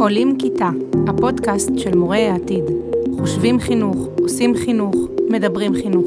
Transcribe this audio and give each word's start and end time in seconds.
עולים 0.00 0.38
כיתה, 0.38 0.70
הפודקאסט 1.08 1.70
של 1.76 1.96
מורי 1.96 2.28
העתיד. 2.28 2.64
חושבים 3.18 3.60
חינוך, 3.60 4.08
עושים 4.22 4.54
חינוך, 4.56 4.94
מדברים 5.30 5.74
חינוך. 5.74 6.06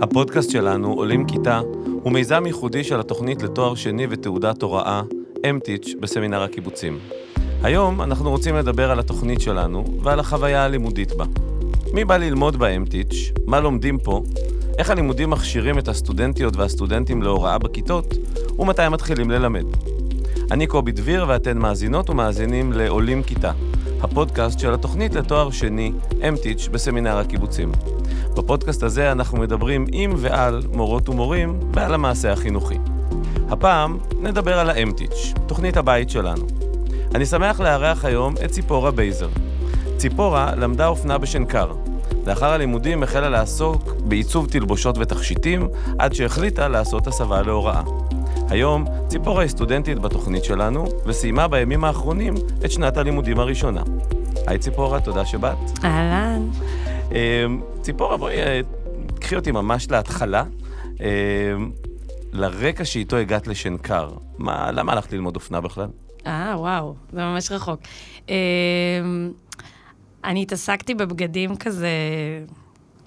הפודקאסט 0.00 0.50
שלנו, 0.50 0.92
עולים 0.92 1.26
כיתה, 1.26 1.60
הוא 2.02 2.12
מיזם 2.12 2.46
ייחודי 2.46 2.84
של 2.84 3.00
התוכנית 3.00 3.42
לתואר 3.42 3.74
שני 3.74 4.06
ותעודת 4.10 4.62
הוראה, 4.62 5.02
אמטיץ', 5.50 5.94
בסמינר 6.00 6.42
הקיבוצים. 6.42 6.98
היום 7.62 8.02
אנחנו 8.02 8.30
רוצים 8.30 8.56
לדבר 8.56 8.90
על 8.90 8.98
התוכנית 8.98 9.40
שלנו 9.40 9.84
ועל 10.02 10.20
החוויה 10.20 10.64
הלימודית 10.64 11.12
בה. 11.12 11.24
מי 11.94 12.04
בא 12.04 12.16
ללמוד 12.16 12.56
באמטיץ', 12.56 13.32
מה 13.46 13.60
לומדים 13.60 13.98
פה, 13.98 14.22
איך 14.78 14.90
הלימודים 14.90 15.30
מכשירים 15.30 15.78
את 15.78 15.88
הסטודנטיות 15.88 16.56
והסטודנטים 16.56 17.22
להוראה 17.22 17.58
בכיתות, 17.58 18.14
ומתי 18.58 18.88
מתחילים 18.90 19.30
ללמד. 19.30 19.64
אני 20.52 20.66
קובי 20.66 20.92
דביר 20.92 21.24
ואתן 21.28 21.58
מאזינות 21.58 22.10
ומאזינים 22.10 22.72
לעולים 22.72 23.22
כיתה, 23.22 23.52
הפודקאסט 24.00 24.58
של 24.58 24.74
התוכנית 24.74 25.14
לתואר 25.14 25.50
שני, 25.50 25.92
M. 26.28 26.38
Teach, 26.38 26.68
בסמינר 26.72 27.18
הקיבוצים. 27.18 27.72
בפודקאסט 28.36 28.82
הזה 28.82 29.12
אנחנו 29.12 29.38
מדברים 29.38 29.86
עם 29.92 30.14
ועל 30.16 30.62
מורות 30.72 31.08
ומורים 31.08 31.60
ועל 31.74 31.94
המעשה 31.94 32.32
החינוכי. 32.32 32.78
הפעם 33.50 33.98
נדבר 34.20 34.58
על 34.58 34.70
ה 34.70 34.77
M. 34.77 34.91
Teach, 34.91 35.32
תוכנית 35.46 35.76
הבית 35.76 36.10
שלנו. 36.10 36.46
אני 37.14 37.26
שמח 37.26 37.60
לארח 37.60 38.04
היום 38.04 38.34
את 38.44 38.50
ציפורה 38.50 38.90
בייזר. 38.90 39.28
ציפורה 39.96 40.54
למדה 40.56 40.86
אופנה 40.86 41.18
בשנקר. 41.18 41.72
לאחר 42.26 42.52
הלימודים 42.52 43.02
החלה 43.02 43.28
לעסוק 43.28 43.94
בעיצוב 44.04 44.46
תלבושות 44.50 44.98
ותכשיטים, 44.98 45.68
עד 45.98 46.14
שהחליטה 46.14 46.68
לעשות 46.68 47.06
הסבה 47.06 47.42
להוראה. 47.42 47.82
היום 48.52 48.84
ציפורה 49.08 49.42
היא 49.42 49.50
סטודנטית 49.50 49.98
בתוכנית 49.98 50.44
שלנו, 50.44 50.84
וסיימה 51.06 51.48
בימים 51.48 51.84
האחרונים 51.84 52.34
את 52.64 52.70
שנת 52.72 52.96
הלימודים 52.96 53.38
הראשונה. 53.38 53.82
היי 54.46 54.58
ציפורה, 54.58 55.00
תודה 55.00 55.26
שבאת. 55.26 55.56
אהלן. 55.84 56.48
אמ, 57.12 57.62
ציפורה, 57.80 58.16
בואי, 58.16 58.42
אה, 58.42 58.60
קחי 59.20 59.36
אותי 59.36 59.50
ממש 59.50 59.90
להתחלה. 59.90 60.44
אמ, 61.00 61.70
לרקע 62.32 62.84
שאיתו 62.84 63.16
הגעת 63.16 63.46
לשנקר, 63.46 64.10
מה, 64.38 64.70
למה 64.72 64.92
הלכת 64.92 65.12
ללמוד 65.12 65.36
אופנה 65.36 65.60
בכלל? 65.60 65.88
אה, 66.26 66.54
וואו, 66.58 66.94
זה 67.12 67.20
ממש 67.20 67.52
רחוק. 67.52 67.80
אה, 68.30 68.34
אני 70.24 70.42
התעסקתי 70.42 70.94
בבגדים 70.94 71.56
כזה 71.56 71.88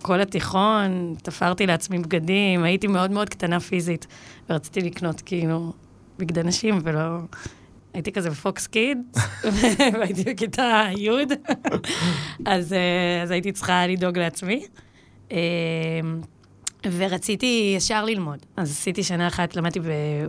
כל 0.06 0.22
התיכון, 0.22 1.16
תפרתי 1.24 1.66
לעצמי 1.66 2.00
בגדים, 2.00 2.64
הייתי 2.64 2.88
מאוד 2.88 3.12
מאוד 3.12 3.30
קטנה 3.30 3.60
פיזית, 3.60 4.08
ורציתי 4.50 4.82
לקנות 4.82 5.22
כאילו 5.22 5.74
בגדי 6.18 6.44
נשים, 6.44 6.80
ולא... 6.84 7.02
הייתי 7.94 8.12
כזה 8.12 8.30
בפוקס 8.30 8.68
קיד, 8.68 8.98
והייתי 9.94 10.24
בכיתה 10.24 10.84
י', 10.98 11.10
אז, 12.46 12.74
אה, 12.74 13.24
אז 13.24 13.32
הייתי 13.32 13.52
צריכה 13.52 13.88
לדאוג 13.88 14.18
לעצמי. 14.18 14.66
אה, 15.32 15.38
ורציתי 16.92 17.74
ישר 17.78 18.06
ללמוד. 18.06 18.40
אז 18.58 18.72
עשיתי 18.72 19.04
שנה 19.04 19.28
אחת, 19.28 19.56
למדתי 19.56 19.80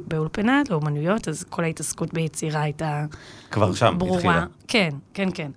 באולפנה, 0.08 0.62
לאומנויות, 0.70 1.28
אז 1.28 1.44
כל 1.44 1.64
ההתעסקות 1.64 2.14
ביצירה 2.14 2.62
הייתה 2.62 3.04
כבר 3.50 3.74
שם, 3.74 3.94
ברורה. 3.98 4.16
התחילה. 4.18 4.44
כן, 4.68 4.90
כן, 5.14 5.28
כן. 5.34 5.50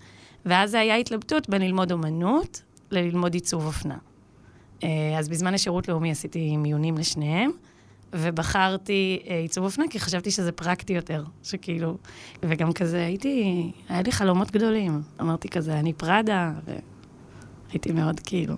ואז 0.46 0.72
זה 0.72 0.80
היה 0.80 0.96
התלבטות 0.96 1.50
בין 1.50 1.62
ללמוד 1.62 1.92
אומנות 1.92 2.62
לללמוד 2.92 3.34
עיצוב 3.34 3.66
אופנה. 3.66 3.96
אה, 4.84 5.20
אז 5.20 5.30
בזמן 5.30 5.54
השירות 5.54 5.88
לאומי 5.88 6.12
עשיתי 6.12 6.58
מיונים 6.58 6.98
לשניהם, 6.98 7.52
ובחרתי 8.14 9.20
אה, 9.28 9.40
עיצוב 9.40 9.64
אופנה 9.64 9.86
כי 9.90 10.00
חשבתי 10.00 10.32
שזה 10.32 10.52
פרקטי 10.52 10.94
יותר, 10.94 11.24
שכאילו, 11.44 11.98
וגם 12.44 12.74
כזה 12.74 13.06
הייתי, 13.06 13.72
היה 13.90 14.02
לי 14.02 14.12
חלומות 14.12 14.52
גדולים. 14.52 15.02
אמרתי 15.22 15.50
כזה, 15.50 15.80
אני 15.80 15.94
פראדה, 15.94 16.52
והייתי 17.70 17.92
מאוד 17.92 18.20
כאילו... 18.20 18.56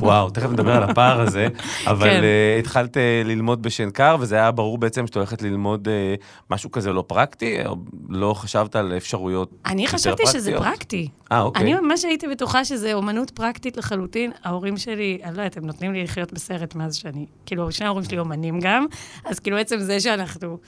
וואו, 0.00 0.30
תכף 0.30 0.50
נדבר 0.50 0.72
על 0.72 0.82
הפער 0.82 1.20
הזה, 1.20 1.48
אבל 1.86 2.10
כן. 2.10 2.20
uh, 2.20 2.60
התחלת 2.60 2.96
uh, 2.96 3.00
ללמוד 3.24 3.62
בשנקר, 3.62 4.16
וזה 4.20 4.34
היה 4.34 4.50
ברור 4.50 4.78
בעצם 4.78 5.06
שאת 5.06 5.16
הולכת 5.16 5.42
ללמוד 5.42 5.88
uh, 5.88 6.24
משהו 6.50 6.70
כזה 6.70 6.92
לא 6.92 7.04
פרקטי, 7.06 7.66
או 7.66 7.76
לא 8.08 8.34
חשבת 8.34 8.76
על 8.76 8.92
אפשרויות 8.96 9.52
יותר 9.52 9.70
אני 9.70 9.86
פרקטיות? 9.86 10.20
חשבתי 10.20 10.38
שזה 10.38 10.52
פרקטי. 10.58 11.08
אה, 11.32 11.40
אוקיי. 11.40 11.62
אני 11.62 11.74
ממש 11.74 12.04
הייתי 12.04 12.28
בטוחה 12.28 12.64
שזה 12.64 12.94
אומנות 12.94 13.30
פרקטית 13.30 13.76
לחלוטין. 13.76 14.32
ההורים 14.44 14.76
שלי, 14.76 15.18
אני 15.24 15.36
לא 15.36 15.42
יודעת, 15.42 15.56
הם 15.56 15.66
נותנים 15.66 15.92
לי 15.92 16.02
לחיות 16.02 16.32
בסרט 16.32 16.74
מאז 16.74 16.94
שאני... 16.94 17.26
כאילו, 17.46 17.72
שני 17.72 17.86
ההורים 17.86 18.04
שלי 18.04 18.18
אומנים 18.18 18.60
גם, 18.60 18.86
אז 19.24 19.38
כאילו 19.38 19.56
עצם 19.56 19.78
זה 19.78 20.00
שאנחנו... 20.00 20.58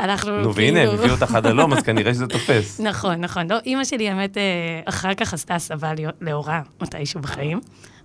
אנחנו 0.00 0.40
נו, 0.40 0.54
והנה, 0.54 0.80
הם 0.80 0.86
כאילו- 0.88 1.02
הביאו 1.02 1.14
אותך 1.14 1.34
עד 1.34 1.46
הלום, 1.46 1.72
אז 1.72 1.82
כנראה 1.82 2.14
שזה 2.14 2.26
תופס. 2.26 2.80
נכון, 2.90 3.14
נכון. 3.14 3.50
לא, 3.50 3.58
אימא 3.66 3.84
שלי, 3.84 4.08
האמת, 4.08 4.36
אחר 4.84 5.14
כך 5.14 5.34
עשתה 5.34 5.54
הסבה 5.54 5.92
להוראה 6.20 6.60
מתישהו 6.82 7.20
בחיים, 7.20 7.60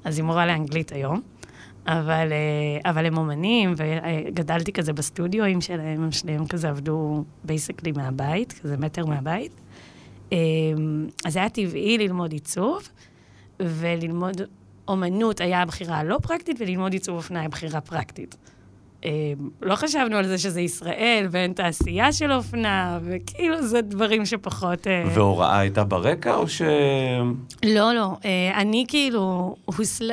אז 0.08 0.18
היא 0.18 0.26
מורה 0.26 0.46
לאנגלית 0.46 0.92
היום. 0.92 1.22
אבל, 1.88 2.30
אה, 2.32 2.90
אבל 2.90 3.06
הם 3.06 3.18
אומנים, 3.18 3.74
וגדלתי 3.78 4.74
כזה 4.74 4.94
בסטודיואים 4.94 5.62
שלהם, 5.62 6.04
הם 6.04 6.12
שניהם 6.12 6.48
כזה 6.48 6.70
עבדו 6.70 7.24
basically 7.44 7.92
מהבית, 7.92 8.54
כזה 8.54 8.78
מטר 8.78 9.06
מהבית. 9.06 9.52
אה, 10.34 10.38
אז 11.26 11.36
היה 11.36 11.50
טבעי 11.50 11.98
ללמוד 11.98 12.32
עיצוב, 12.32 12.90
וללמוד 13.60 14.42
אומנות 14.88 15.42
היה 15.42 15.62
הבחירה 15.62 15.98
הלא 15.98 16.18
פרקטית, 16.22 16.58
וללמוד 16.60 16.94
עיצוב 16.94 17.16
אופנה 17.16 17.40
היה 17.40 17.50
בחירה 17.50 17.82
פרקטית. 17.82 18.36
אה, 19.06 19.34
לא 19.62 19.76
חשבנו 19.76 20.18
על 20.18 20.28
זה 20.28 20.38
שזה 20.38 20.62
ישראל, 20.62 21.28
ואין 21.32 21.54
תעשייה 21.54 22.12
של 22.12 22.32
אופנה, 22.32 23.00
וכאילו 23.04 23.62
זה 23.68 23.82
דברים 23.82 24.26
שפחות... 24.26 24.88
אה, 24.88 25.04
והוראה 25.14 25.60
הייתה 25.60 25.84
ברקע, 25.84 26.36
או 26.36 26.48
ש... 26.48 26.62
לא, 27.66 27.94
לא. 27.94 28.18
אה, 28.26 28.62
אני 28.62 28.86
כאילו, 28.88 29.56
הוסל... 29.66 30.12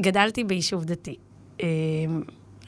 גדלתי 0.00 0.44
ביישוב 0.44 0.84
דתי. 0.84 1.16
אה, 1.62 1.66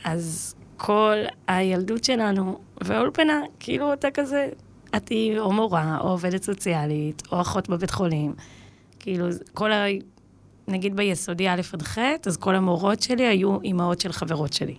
אז 0.04 0.54
כל 0.76 1.16
הילדות 1.48 2.04
שלנו, 2.04 2.58
והאולפנה, 2.80 3.40
כאילו 3.60 3.92
אתה 3.92 4.10
כזה, 4.10 4.48
את 4.96 5.08
היא 5.08 5.38
או 5.38 5.52
מורה, 5.52 5.98
או 6.00 6.08
עובדת 6.08 6.42
סוציאלית, 6.42 7.22
או 7.32 7.40
אחות 7.40 7.68
בבית 7.68 7.90
חולים. 7.90 8.34
כאילו, 8.98 9.26
כל 9.54 9.72
ה... 9.72 9.84
נגיד 10.70 10.96
ביסודי 10.96 11.48
א' 11.48 11.60
עד 11.72 11.82
ח', 11.82 11.98
אז 12.26 12.36
כל 12.36 12.54
המורות 12.54 13.02
שלי 13.02 13.26
היו 13.26 13.60
אימהות 13.60 14.00
של 14.00 14.12
חברות 14.12 14.52
שלי. 14.52 14.74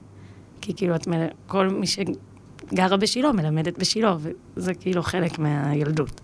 כי 0.62 0.74
כאילו, 0.74 0.96
את 0.96 1.07
מל... 1.07 1.28
כל 1.47 1.69
מי 1.69 1.85
שגרה 1.88 2.97
בשילה 2.97 3.31
מלמדת 3.31 3.78
בשילה, 3.78 4.16
וזה 4.56 4.74
כאילו 4.74 5.03
חלק 5.03 5.40
מהילדות. 5.40 6.22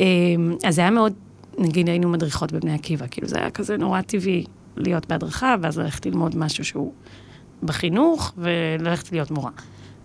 אמ, 0.00 0.56
אז 0.64 0.74
זה 0.74 0.80
היה 0.80 0.90
מאוד, 0.90 1.12
נגיד 1.58 1.88
היינו 1.88 2.08
מדריכות 2.08 2.52
בבני 2.52 2.74
עקיבא, 2.74 3.06
כאילו 3.10 3.28
זה 3.28 3.38
היה 3.38 3.50
כזה 3.50 3.76
נורא 3.76 4.00
טבעי 4.00 4.44
להיות 4.76 5.06
בהדרכה, 5.06 5.54
ואז 5.62 5.78
ללכת 5.78 6.06
ללמוד 6.06 6.36
משהו 6.36 6.64
שהוא 6.64 6.92
בחינוך, 7.62 8.32
וללכת 8.38 9.12
להיות 9.12 9.30
מורה. 9.30 9.50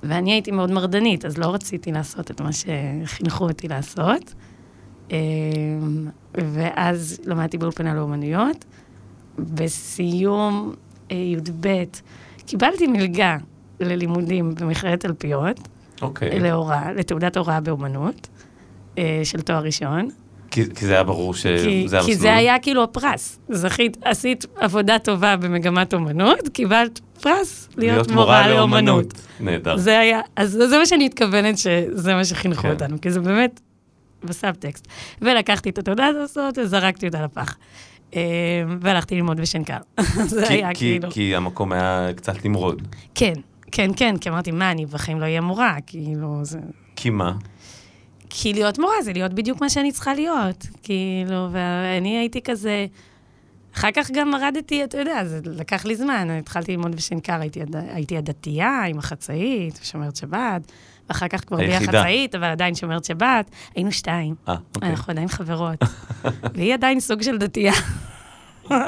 ואני 0.03 0.31
הייתי 0.31 0.51
מאוד 0.51 0.71
מרדנית, 0.71 1.25
אז 1.25 1.37
לא 1.37 1.53
רציתי 1.53 1.91
לעשות 1.91 2.31
את 2.31 2.41
מה 2.41 2.49
שחינכו 2.51 3.43
אותי 3.43 3.67
לעשות. 3.67 4.33
אמ, 5.11 6.07
ואז 6.35 7.21
למדתי 7.25 7.57
באולפנה 7.57 7.93
לאומנויות. 7.93 8.65
בסיום 9.39 10.73
אה, 11.11 11.15
י"ב 11.15 11.83
קיבלתי 12.45 12.87
מלגה 12.87 13.37
ללימודים 13.79 14.55
במכללת 14.55 14.99
תלפיות, 14.99 15.59
אוקיי. 16.01 16.39
להוראה, 16.39 16.93
לתעודת 16.93 17.37
הוראה 17.37 17.59
באומנות, 17.59 18.27
אה, 18.97 19.21
של 19.23 19.41
תואר 19.41 19.63
ראשון. 19.63 20.07
כי 20.51 20.63
כי 20.75 20.85
זה 20.85 20.93
היה 20.93 21.03
ברור 21.03 21.33
כי, 21.33 21.39
שזה 21.39 21.97
המסלול. 21.97 22.01
כי 22.03 22.15
זה 22.15 22.35
היה 22.35 22.59
כאילו 22.59 22.83
הפרס. 22.83 23.39
זכית, 23.49 23.97
עשית 24.01 24.45
עבודה 24.55 24.99
טובה 24.99 25.35
במגמת 25.37 25.93
אומנות, 25.93 26.49
קיבלת 26.53 26.99
פרס 27.21 27.69
להיות, 27.77 28.11
מורה 28.11 28.47
לאומנות. 28.47 29.13
נהדר. 29.39 29.77
זה 29.77 29.99
היה, 29.99 30.21
אז 30.35 30.51
זה 30.51 30.77
מה 30.77 30.85
שאני 30.85 31.05
מתכוונת 31.05 31.57
שזה 31.57 32.15
מה 32.15 32.25
שחינכו 32.25 32.61
כן. 32.61 32.69
אותנו, 32.69 33.01
כי 33.01 33.11
זה 33.11 33.19
באמת 33.19 33.59
בסאבטקסט. 34.25 34.87
ולקחתי 35.21 35.69
את 35.69 35.77
התעודה 35.77 36.05
הזאת 36.07 36.57
וזרקתי 36.57 37.07
אותה 37.07 37.21
לפח. 37.23 37.57
אה, 38.15 38.21
והלכתי 38.81 39.15
ללמוד 39.15 39.41
בשנקר. 39.41 39.77
זה 40.25 40.43
כי- 40.47 40.53
היה 40.53 40.69
כי- 40.69 40.75
כאילו... 40.75 41.11
כי 41.11 41.35
המקום 41.35 41.71
היה 41.71 42.07
קצת 42.15 42.45
נמרוד. 42.45 42.81
כן, 43.15 43.33
כן, 43.71 43.91
כן, 43.95 44.17
כי 44.17 44.29
אמרתי, 44.29 44.51
מה, 44.51 44.71
אני 44.71 44.85
בחיים 44.85 45.19
לא 45.19 45.23
אהיה 45.25 45.41
מורה, 45.41 45.77
כאילו, 45.87 46.39
זה... 46.45 46.59
כי 46.95 47.09
מה? 47.09 47.33
כי 48.29 48.53
להיות 48.53 48.79
מורה 48.79 49.01
זה 49.03 49.13
להיות 49.13 49.33
בדיוק 49.33 49.61
מה 49.61 49.69
שאני 49.69 49.91
צריכה 49.91 50.13
להיות. 50.13 50.67
כאילו, 50.83 51.47
ואני 51.51 52.17
הייתי 52.17 52.41
כזה... 52.41 52.85
אחר 53.75 53.91
כך 53.93 54.11
גם 54.11 54.31
מרדתי, 54.31 54.83
אתה 54.83 54.97
יודע, 54.97 55.25
זה 55.25 55.39
לקח 55.45 55.85
לי 55.85 55.95
זמן. 55.95 56.29
התחלתי 56.29 56.71
ללמוד 56.71 56.95
בשנקר, 56.95 57.41
הייתי, 57.41 57.61
הד- 57.61 57.75
הייתי 57.75 58.17
הדתייה 58.17 58.83
עם 58.83 58.99
החצאית, 58.99 59.79
שומרת 59.83 60.15
שבת, 60.15 60.71
ואחר 61.09 61.27
כך 61.27 61.43
כבר 61.47 61.57
היחידה. 61.57 61.99
החצאית, 61.99 62.35
אבל 62.35 62.47
עדיין 62.47 62.75
שומרת 62.75 63.05
שבת. 63.05 63.49
היינו 63.75 63.91
שתיים, 63.91 64.35
אה, 64.47 64.55
אוקיי. 64.75 64.89
אנחנו 64.89 65.11
עדיין 65.11 65.27
חברות. 65.27 65.79
והיא 66.55 66.73
עדיין 66.73 66.99
סוג 66.99 67.21
של 67.21 67.37
דתייה. 67.37 67.73
אה, 68.71 68.83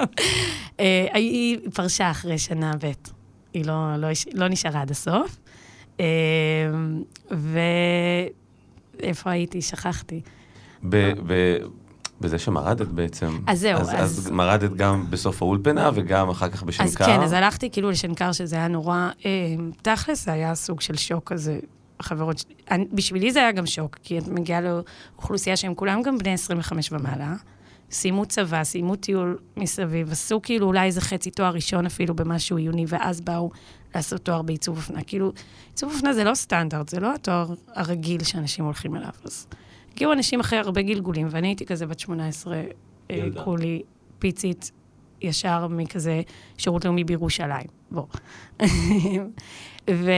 היא 1.14 1.58
פרשה 1.74 2.12
אחרי 2.12 2.38
שנה 2.38 2.72
ב', 2.82 2.92
היא 3.54 3.66
לא, 3.66 3.96
לא, 3.98 4.08
לא 4.34 4.48
נשארה 4.48 4.82
עד 4.82 4.92
הסוף. 4.92 5.38
אה, 6.00 6.06
ו... 7.32 7.60
איפה 9.00 9.32
הייתי? 9.32 9.62
שכחתי. 9.62 10.22
ב- 10.90 11.12
ב- 11.28 11.58
בזה 12.22 12.40
שמרדת 12.40 12.88
בעצם. 12.88 13.40
אז 13.48 13.60
זהו, 13.60 13.80
אז, 13.80 13.90
אז- 13.90 13.96
אז 14.20 14.30
מרדת 14.32 14.74
גם 14.76 15.06
בסוף 15.10 15.42
האולפנה 15.42 15.90
וגם 15.94 16.30
אחר 16.30 16.50
כך 16.50 16.64
בשנקר. 16.64 16.84
אז 16.90 16.96
כן, 16.96 17.22
אז 17.22 17.34
הלכתי 17.34 17.70
כאילו 17.72 17.90
לשנקר, 17.90 18.32
שזה 18.32 18.56
היה 18.56 18.68
נורא... 18.68 19.10
אה, 19.26 19.32
תכלס, 19.82 20.26
זה 20.26 20.32
היה 20.34 20.56
סוג 20.56 20.82
של 20.82 20.96
שוק 20.98 21.32
כזה. 21.34 21.60
החברות 22.00 22.38
שלי, 22.38 22.53
אני- 22.71 22.88
בשבילי 22.92 23.31
זה 23.31 23.39
היה 23.39 23.51
גם 23.51 23.65
שוק, 23.65 23.97
כי 24.03 24.18
את 24.18 24.27
מגיעה 24.27 24.62
לאוכלוסייה 24.62 25.57
שהם 25.57 25.75
כולם 25.75 26.01
גם 26.01 26.18
בני 26.18 26.33
25 26.33 26.92
ומעלה, 26.92 27.33
סיימו 27.92 28.25
צבא, 28.25 28.63
סיימו 28.63 28.95
טיול 28.95 29.38
מסביב, 29.57 30.12
עשו 30.12 30.42
כאילו 30.42 30.68
אולי 30.68 30.86
איזה 30.86 31.01
חצי 31.01 31.31
תואר 31.31 31.53
ראשון 31.53 31.86
אפילו 31.86 32.15
במשהו 32.15 32.57
עיוני, 32.57 32.86
ואז 32.88 33.21
באו 33.21 33.51
לעשות 33.95 34.21
תואר 34.21 34.42
בעיצוב 34.42 34.77
אופנה. 34.77 35.03
כאילו, 35.03 35.31
עיצוב 35.69 35.94
אופנה 35.94 36.13
זה 36.13 36.24
לא 36.24 36.36
סטנדרט, 36.36 36.89
זה 36.89 37.00
לא 37.00 37.13
התואר 37.13 37.45
הרגיל 37.74 38.24
שאנשים 38.24 38.65
הולכים 38.65 38.95
אליו. 38.95 39.09
אז 39.24 39.47
הגיעו 39.94 40.13
אנשים 40.13 40.39
אחרי 40.39 40.59
הרבה 40.59 40.81
גלגולים, 40.81 41.27
ואני 41.30 41.47
הייתי 41.47 41.65
כזה 41.65 41.86
בת 41.86 42.00
18, 42.00 42.56
אה, 42.56 42.63
ילדה. 43.09 43.44
כולי 43.44 43.81
פיצית, 44.19 44.71
ישר 45.21 45.68
מכזה 45.68 46.21
שירות 46.57 46.86
לאומי 46.86 47.03
בירושלים. 47.03 47.68
בוא. 47.92 48.06
ו... 49.89 50.12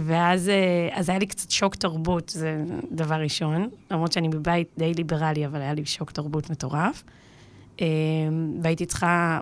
ואז 0.00 0.48
אה, 0.48 0.88
אז 0.92 1.08
היה 1.08 1.18
לי 1.18 1.26
קצת 1.26 1.50
שוק 1.50 1.74
תרבות, 1.74 2.28
זה 2.28 2.64
דבר 2.92 3.14
ראשון, 3.14 3.68
למרות 3.90 4.12
שאני 4.12 4.28
בבית 4.28 4.68
די 4.78 4.94
ליברלי, 4.94 5.46
אבל 5.46 5.60
היה 5.60 5.74
לי 5.74 5.86
שוק 5.86 6.10
תרבות 6.10 6.50
מטורף. 6.50 7.02
אה, 7.80 7.86
והייתי 8.62 8.86
צריכה, 8.86 9.40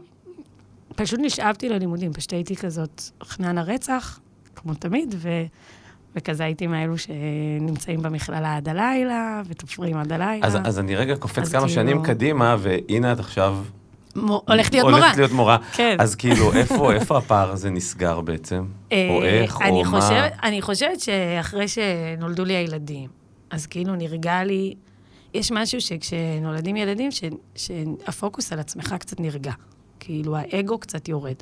פשוט 0.96 1.20
נשאבתי 1.22 1.68
ללימודים, 1.68 2.12
פשוט 2.12 2.32
הייתי 2.32 2.56
כזאת 2.56 3.02
חנן 3.24 3.58
הרצח, 3.58 4.20
כמו 4.56 4.74
תמיד, 4.74 5.14
ו... 5.18 5.28
וכזה 6.16 6.44
הייתי 6.44 6.66
מאלו 6.66 6.94
שנמצאים 6.98 8.02
במכללה 8.02 8.56
עד 8.56 8.68
הלילה, 8.68 9.42
ותופרים 9.48 9.96
עד 9.96 10.12
הלילה. 10.12 10.46
אז, 10.46 10.56
אז 10.64 10.78
אני 10.78 10.96
רגע 10.96 11.16
קופץ 11.16 11.48
כמה 11.48 11.60
כאילו- 11.60 11.68
שנים 11.68 12.02
קדימה, 12.02 12.56
והנה 12.58 13.12
את 13.12 13.18
עכשיו... 13.18 13.56
הולכת 14.14 14.72
להיות 14.72 14.86
מורה. 14.86 15.00
הולכת 15.00 15.16
להיות 15.16 15.32
מורה. 15.32 15.58
כן. 15.72 15.96
אז 15.98 16.14
כאילו, 16.14 16.52
איפה, 16.52 16.92
איפה 16.92 17.18
הפער 17.18 17.50
הזה 17.50 17.70
נסגר 17.70 18.20
בעצם? 18.20 18.64
או 18.92 18.96
אה, 18.96 19.28
איך, 19.28 19.62
אני 19.62 19.70
או 19.70 19.84
מה? 19.84 20.00
חושבת, 20.00 20.32
אני 20.42 20.62
חושבת 20.62 21.00
שאחרי 21.00 21.68
שנולדו 21.68 22.44
לי 22.44 22.54
הילדים, 22.54 23.08
אז 23.50 23.66
כאילו 23.66 23.94
נרגע 23.94 24.44
לי, 24.44 24.74
יש 25.34 25.52
משהו 25.52 25.80
שכשנולדים 25.80 26.76
ילדים, 26.76 27.10
ש, 27.10 27.24
שהפוקוס 27.54 28.52
על 28.52 28.60
עצמך 28.60 28.94
קצת 28.98 29.20
נרגע. 29.20 29.52
כאילו, 30.00 30.36
האגו 30.36 30.78
קצת 30.78 31.08
יורד. 31.08 31.34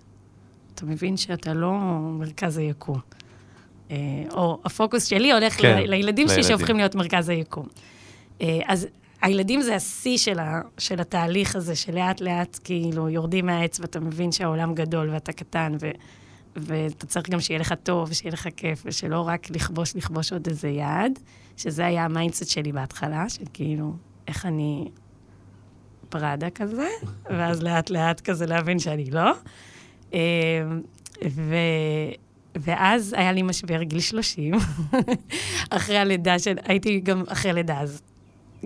אתה 0.74 0.86
מבין 0.86 1.16
שאתה 1.16 1.54
לא 1.54 1.72
מרכז 2.18 2.58
היקום. 2.58 2.98
אה, 3.90 3.96
או 4.30 4.58
הפוקוס 4.64 5.04
שלי 5.04 5.32
הולך 5.32 5.52
כן, 5.52 5.62
כן, 5.62 5.90
לילדים 5.90 6.28
שלי. 6.28 6.44
שהופכים 6.44 6.76
להיות 6.76 6.94
מרכז 6.94 7.28
היקום. 7.28 7.66
אה, 8.42 8.58
אז 8.66 8.86
הילדים 9.22 9.62
זה 9.62 9.74
השיא 9.74 10.18
של, 10.18 10.38
ה, 10.38 10.60
של 10.78 11.00
התהליך 11.00 11.56
הזה, 11.56 11.76
שלאט 11.76 12.20
לאט 12.20 12.58
כאילו 12.64 13.08
יורדים 13.08 13.46
מהעץ 13.46 13.80
ואתה 13.80 14.00
מבין 14.00 14.32
שהעולם 14.32 14.74
גדול 14.74 15.10
ואתה 15.10 15.32
קטן, 15.32 15.72
ו, 15.80 15.90
ואתה 16.56 17.06
צריך 17.06 17.30
גם 17.30 17.40
שיהיה 17.40 17.60
לך 17.60 17.74
טוב, 17.82 18.08
ושיהיה 18.10 18.32
לך 18.32 18.48
כיף, 18.56 18.82
ושלא 18.86 19.28
רק 19.28 19.50
לכבוש, 19.50 19.96
לכבוש 19.96 20.32
עוד 20.32 20.46
איזה 20.46 20.68
יעד, 20.68 21.18
שזה 21.56 21.86
היה 21.86 22.04
ה 22.04 22.10
mindset 22.10 22.48
שלי 22.48 22.72
בהתחלה, 22.72 23.28
של 23.28 23.44
כאילו, 23.52 23.92
איך 24.28 24.46
אני 24.46 24.88
פראדה 26.08 26.50
כזה, 26.50 26.88
ואז 27.30 27.62
לאט 27.62 27.90
לאט 27.90 28.20
כזה 28.20 28.46
להבין 28.46 28.78
שאני 28.78 29.10
לא. 29.10 29.32
אה, 30.14 30.18
ו... 31.30 31.54
ואז 32.56 33.14
היה 33.18 33.32
לי 33.32 33.42
משבר 33.42 33.82
גיל 33.82 34.00
30, 34.00 34.54
אחרי 35.70 35.98
הלידה 35.98 36.38
של... 36.38 36.56
הייתי 36.64 37.00
גם 37.00 37.22
אחרי 37.28 37.52
לידה, 37.52 37.80
אז 37.80 38.02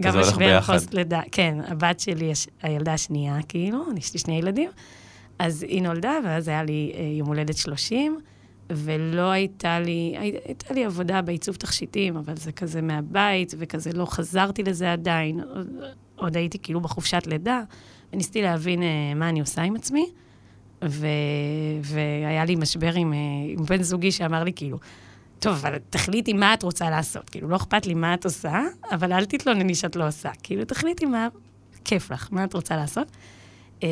גם 0.01 0.19
משבר. 0.21 0.61
פוסט 0.61 0.95
לידה. 0.95 1.21
כן, 1.33 1.59
הבת 1.69 2.01
שלי, 2.01 2.33
הילדה 2.63 2.93
השנייה, 2.93 3.39
כאילו, 3.49 3.79
יש 3.97 4.13
לי 4.13 4.19
שני 4.19 4.39
ילדים, 4.39 4.71
אז 5.39 5.63
היא 5.63 5.83
נולדה, 5.83 6.13
ואז 6.25 6.49
היה 6.49 6.63
לי 6.63 6.93
אה, 6.95 7.03
יום 7.19 7.29
הולדת 7.29 7.57
30, 7.57 8.19
ולא 8.71 9.31
הייתה 9.31 9.81
לי, 9.81 10.15
הי- 10.19 10.37
הייתה 10.45 10.75
לי 10.75 10.85
עבודה 10.85 11.23
בעיצוב 11.23 11.55
תכשיטים, 11.57 12.17
אבל 12.17 12.37
זה 12.37 12.53
כזה 12.53 12.83
מהבית, 12.83 13.55
וכזה 13.59 13.93
לא 13.93 14.07
חזרתי 14.07 14.63
לזה 14.63 14.93
עדיין. 14.93 15.41
עוד, 15.41 15.69
עוד 16.17 16.37
הייתי 16.37 16.59
כאילו 16.63 16.81
בחופשת 16.81 17.27
לידה, 17.27 17.61
וניסיתי 18.13 18.43
להבין 18.43 18.83
אה, 18.83 18.89
מה 19.17 19.29
אני 19.29 19.41
עושה 19.41 19.63
עם 19.63 19.77
עצמי. 19.77 20.07
ו... 20.85 21.07
והיה 21.83 22.45
לי 22.45 22.57
משבר 22.57 22.95
עם, 22.95 23.13
אה, 23.13 23.19
עם 23.49 23.65
בן 23.65 23.83
זוגי 23.83 24.13
שאמר 24.13 24.45
לי, 24.45 24.53
כאילו, 24.53 24.79
טוב, 25.43 25.55
אבל 25.57 25.79
תחליטי 25.91 26.33
מה 26.33 26.55
את 26.55 26.63
רוצה 26.63 26.91
לעשות. 26.91 27.31
כאילו, 27.31 27.49
לא 27.49 27.57
אכפת 27.57 27.87
לי 27.87 27.95
מה 27.95 28.15
את 28.15 28.25
עושה, 28.25 28.61
אבל 28.93 29.13
אל 29.13 29.25
תתלונני 29.25 29.75
שאת 29.75 29.97
לא 29.97 30.09
עושה. 30.09 30.31
כאילו, 30.43 30.65
תחליטי 30.65 31.07
מה 31.07 31.29
כיף 31.85 32.13
לך, 32.13 32.29
מה 32.31 32.45
את 32.45 32.55
רוצה 32.55 32.77
לעשות. 32.77 33.09
אה, 33.83 33.89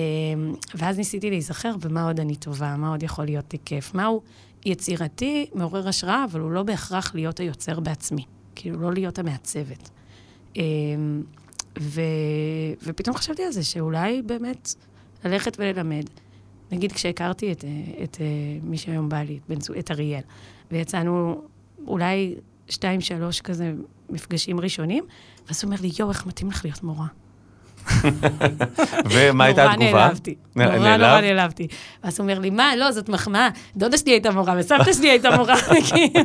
ואז 0.75 0.99
ניסיתי 0.99 1.31
להיזכר 1.31 1.77
במה 1.77 2.05
עוד 2.07 2.21
אני 2.21 2.37
טובה, 2.37 2.77
מה 2.77 2.89
עוד 2.89 3.03
יכול 3.03 3.25
להיות 3.25 3.53
לי 3.53 3.59
כיף, 3.65 3.95
מהו 3.95 4.23
יצירתי, 4.67 5.47
מעורר 5.55 5.89
השראה, 5.89 6.25
אבל 6.25 6.41
הוא 6.41 6.51
לא 6.51 6.63
בהכרח 6.63 7.15
להיות 7.15 7.41
היוצר 7.41 7.81
בעצמי. 7.81 8.25
כאילו, 8.55 8.81
לא 8.81 8.93
להיות 8.93 9.19
המעצבת. 9.19 9.91
אה, 10.57 10.63
ו... 11.81 12.01
ופתאום 12.83 13.17
חשבתי 13.17 13.43
על 13.43 13.53
זה, 13.53 13.63
שאולי 13.65 14.23
באמת 14.23 14.75
ללכת 15.25 15.57
וללמד. 15.59 16.05
נגיד 16.73 16.93
כשהכרתי 16.93 17.53
את, 17.53 17.65
אה, 17.65 17.71
את 18.05 18.17
אה, 18.21 18.27
מי 18.63 18.79
שהיום 18.79 19.09
בא 19.09 19.23
לי, 19.23 19.39
את, 19.53 19.63
זוג- 19.63 19.77
את 19.77 19.91
אריאל, 19.91 20.23
ויצאנו 20.71 21.43
אולי 21.87 22.35
שתיים, 22.69 23.01
שלוש 23.01 23.41
כזה 23.41 23.73
מפגשים 24.11 24.61
ראשונים, 24.61 25.05
ואז 25.49 25.65
הוא 25.65 25.69
אומר 25.69 25.83
לי, 25.83 25.91
יואו, 25.99 26.11
איך 26.11 26.27
מתאים 26.27 26.49
לך 26.49 26.65
להיות 26.65 26.83
מורה. 26.83 27.07
ומה 29.11 29.45
הייתה 29.45 29.73
התגובה? 29.73 29.91
נורא 29.91 30.05
נעלבתי. 30.05 30.35
נורא? 30.57 30.97
נורא 30.97 31.21
נעלבתי. 31.21 31.67
ואז 32.05 32.19
הוא 32.19 32.25
אומר 32.25 32.39
לי, 32.39 32.51
מה, 32.51 32.77
לא, 32.77 32.93
זאת 32.93 33.09
מחמאה. 33.09 33.49
דודה 33.77 33.99
שלי 33.99 34.11
הייתה 34.11 34.31
מורה, 34.31 34.55
וסבתא 34.59 34.93
שלי 34.93 35.11
הייתה 35.11 35.37
מורה. 35.37 35.55
כאילו. 35.91 36.21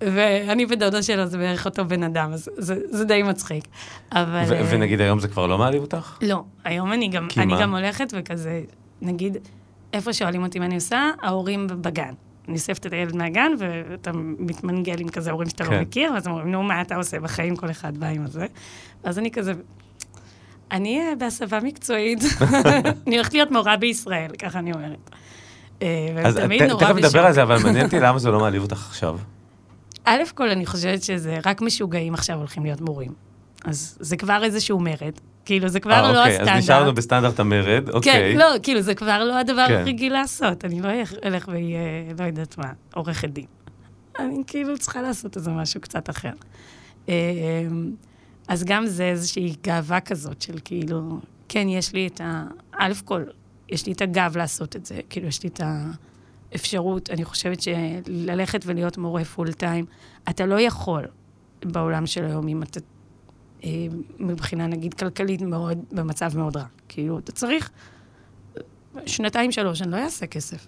ואני 0.00 0.66
ודודה 0.68 1.02
שלו 1.02 1.26
זה 1.26 1.38
בערך 1.38 1.64
אותו 1.64 1.84
בן 1.84 2.02
אדם, 2.02 2.32
אז 2.32 2.50
זה, 2.56 2.76
זה 2.90 3.04
די 3.04 3.22
מצחיק. 3.22 3.64
אבל... 4.12 4.44
ו- 4.48 4.54
אה, 4.54 4.66
ונגיד 4.70 5.00
היום 5.00 5.20
זה 5.20 5.28
כבר 5.28 5.46
לא 5.46 5.58
מעליב 5.58 5.82
אותך? 5.82 6.18
לא, 6.22 6.42
היום 6.64 6.92
אני? 6.92 7.08
גם 7.60 7.74
הולכת 7.74 8.14
וכזה, 8.16 8.62
נגיד, 9.02 9.36
איפה 9.92 10.12
שואלים 10.12 10.42
אותי 10.42 10.58
מה 10.58 10.64
אני 10.64 10.74
עושה, 10.74 11.10
ההורים 11.22 11.66
בגן. 11.66 12.12
אני 12.48 12.54
אוספת 12.54 12.86
את 12.86 12.92
הילד 12.92 13.16
מהגן, 13.16 13.52
ואתה 13.58 14.10
מתמנגל 14.38 15.00
עם 15.00 15.08
כזה 15.08 15.30
הורים 15.30 15.48
שאתה 15.48 15.64
כן. 15.64 15.72
לא 15.72 15.80
מכיר, 15.80 16.12
ואז 16.12 16.26
אומרים, 16.26 16.52
נו, 16.52 16.62
מה 16.62 16.82
אתה 16.82 16.96
עושה 16.96 17.20
בחיים? 17.20 17.56
כל 17.56 17.70
אחד 17.70 17.98
בא 17.98 18.06
עם 18.06 18.24
הזה. 18.24 18.46
ואז 19.04 19.18
אני 19.18 19.30
כזה, 19.30 19.52
אני 20.72 21.00
אה, 21.00 21.14
בהסבה 21.18 21.60
מקצועית, 21.60 22.18
אני 23.06 23.16
הולכת 23.16 23.34
להיות 23.34 23.50
מורה 23.50 23.76
בישראל, 23.76 24.30
ככה 24.38 24.58
אני 24.58 24.72
אומרת. 24.72 25.10
אה, 25.82 25.88
אז 26.24 26.36
תכף 26.36 26.96
נדבר. 26.96 27.26
על 27.26 27.32
זה, 27.32 27.42
אבל 27.42 27.58
מעניין 27.62 27.84
אותי 27.84 28.00
למה 28.06 28.18
זה 28.18 28.30
לא 28.30 28.40
מעליב 28.40 28.62
אותך 28.62 28.86
עכשיו. 28.88 29.18
א' 30.04 30.22
כל, 30.34 30.48
אני 30.48 30.66
חושבת 30.66 31.02
שזה 31.02 31.38
רק 31.46 31.62
משוגעים 31.62 32.14
עכשיו 32.14 32.36
הולכים 32.38 32.64
להיות 32.64 32.80
מורים. 32.80 33.12
אז 33.64 33.96
זה 34.00 34.16
כבר 34.16 34.44
איזשהו 34.44 34.80
מרד. 34.80 35.12
כאילו, 35.44 35.68
זה 35.68 35.80
כבר 35.80 35.92
אה, 35.92 36.12
לא 36.12 36.18
אוקיי, 36.18 36.32
הסטנדרט. 36.32 36.56
אז 36.56 36.62
נשארנו 36.62 36.94
בסטנדרט 36.94 37.40
המרד, 37.40 37.88
אוקיי. 37.88 38.32
כן, 38.32 38.38
לא, 38.38 38.46
כאילו, 38.62 38.80
זה 38.80 38.94
כבר 38.94 39.24
לא 39.24 39.38
הדבר 39.38 39.66
כן. 39.68 39.74
הרגיל 39.74 40.12
לעשות. 40.12 40.64
אני 40.64 40.80
לא 40.80 40.88
אלך- 41.24 41.48
ואהיה, 41.48 41.78
לא 42.18 42.24
יודעת 42.24 42.58
מה, 42.58 42.72
עורכת 42.94 43.28
דין. 43.28 43.44
אני 44.18 44.42
כאילו 44.46 44.78
צריכה 44.78 45.02
לעשות 45.02 45.36
איזה 45.36 45.50
משהו 45.50 45.80
קצת 45.80 46.10
אחר. 46.10 46.30
אמ, 47.08 47.14
אז 48.48 48.64
גם 48.64 48.86
זה 48.86 49.04
איזושהי 49.04 49.54
גאווה 49.64 50.00
כזאת 50.00 50.42
של 50.42 50.54
כאילו, 50.64 51.18
כן, 51.48 51.68
יש 51.68 51.92
לי 51.92 52.06
את 52.06 52.20
ה... 52.20 52.44
א' 52.78 52.92
כל, 53.04 53.22
יש 53.68 53.86
לי 53.86 53.92
את 53.92 54.00
הגב 54.02 54.36
לעשות 54.36 54.76
את 54.76 54.86
זה, 54.86 55.00
כאילו, 55.10 55.26
יש 55.28 55.42
לי 55.42 55.48
את 55.48 55.60
האפשרות, 56.52 57.10
אני 57.10 57.24
חושבת 57.24 57.58
שללכת 57.62 58.62
ולהיות 58.66 58.98
מורה 58.98 59.24
פול 59.24 59.52
טיים, 59.52 59.84
אתה 60.30 60.46
לא 60.46 60.60
יכול 60.60 61.02
בעולם 61.64 62.06
של 62.06 62.24
היום, 62.24 62.48
אם 62.48 62.62
אתה 62.62 62.80
אה, 62.80 62.84
מבחינה, 64.18 64.66
נגיד, 64.66 64.94
כלכלית 64.94 65.42
מאוד, 65.42 65.78
במצב 65.92 66.38
מאוד 66.38 66.56
רע. 66.56 66.64
כאילו, 66.88 67.18
אתה 67.18 67.32
צריך 67.32 67.70
שנתיים, 69.06 69.52
שלוש, 69.52 69.82
אני 69.82 69.90
לא 69.90 69.96
אעשה 69.96 70.26
כסף. 70.26 70.66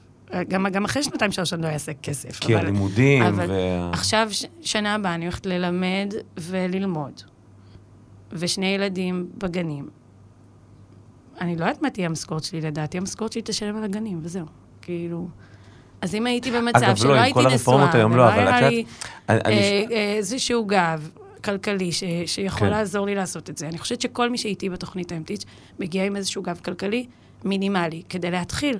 גם, 0.48 0.66
גם 0.68 0.84
אחרי 0.84 1.02
שנתיים, 1.02 1.32
שלוש, 1.32 1.52
אני 1.52 1.62
לא 1.62 1.68
אעשה 1.68 1.92
כסף. 1.94 2.38
כי 2.40 2.54
אבל- 2.54 2.62
הלימודים 2.62 3.22
אבל 3.22 3.50
וה... 3.50 3.90
עכשיו, 3.92 4.28
ש- 4.30 4.44
שנה 4.60 4.94
הבאה, 4.94 5.14
אני 5.14 5.24
הולכת 5.24 5.46
ללמד 5.46 6.14
וללמוד. 6.40 7.20
ושני 8.32 8.66
ילדים 8.66 9.28
בגנים. 9.38 9.88
אני 11.40 11.56
לא 11.56 11.64
יודעת 11.64 11.82
מה 11.82 11.90
תהיה 11.90 12.06
המשכורת 12.06 12.44
שלי, 12.44 12.60
לדעתי 12.60 12.98
המשכורת 12.98 13.32
שלי 13.32 13.42
תשלם 13.44 13.76
על 13.76 13.84
הגנים, 13.84 14.18
וזהו. 14.22 14.46
כאילו... 14.82 15.28
אז 16.00 16.14
אם 16.14 16.26
הייתי 16.26 16.50
במצב 16.50 16.82
אגב, 16.82 16.96
שלא 16.96 17.08
לא, 17.10 17.14
עם 17.14 17.22
הייתי 17.22 17.34
כל 17.40 17.46
הרפורמות 17.46 17.88
נשואה, 17.88 18.00
היום 18.00 18.16
לא, 18.16 18.22
ולא 18.22 18.28
אבל 18.34 18.42
את 18.42 18.48
היה 18.48 18.56
יודעת, 18.56 18.72
לי 18.72 18.84
אה, 19.30 19.38
אה, 19.92 20.14
איזשהו 20.16 20.64
גב 20.66 21.10
כלכלי 21.44 21.92
ש, 21.92 22.04
שיכול 22.26 22.68
כן. 22.68 22.70
לעזור 22.70 23.06
לי 23.06 23.14
לעשות 23.14 23.50
את 23.50 23.58
זה. 23.58 23.68
אני 23.68 23.78
חושבת 23.78 24.00
שכל 24.00 24.30
מי 24.30 24.38
שאיתי 24.38 24.68
בתוכנית 24.68 25.12
האמתית 25.12 25.44
מגיע 25.78 26.04
עם 26.04 26.16
איזשהו 26.16 26.42
גב 26.42 26.60
כלכלי 26.64 27.06
מינימלי, 27.44 28.02
כדי 28.08 28.30
להתחיל 28.30 28.78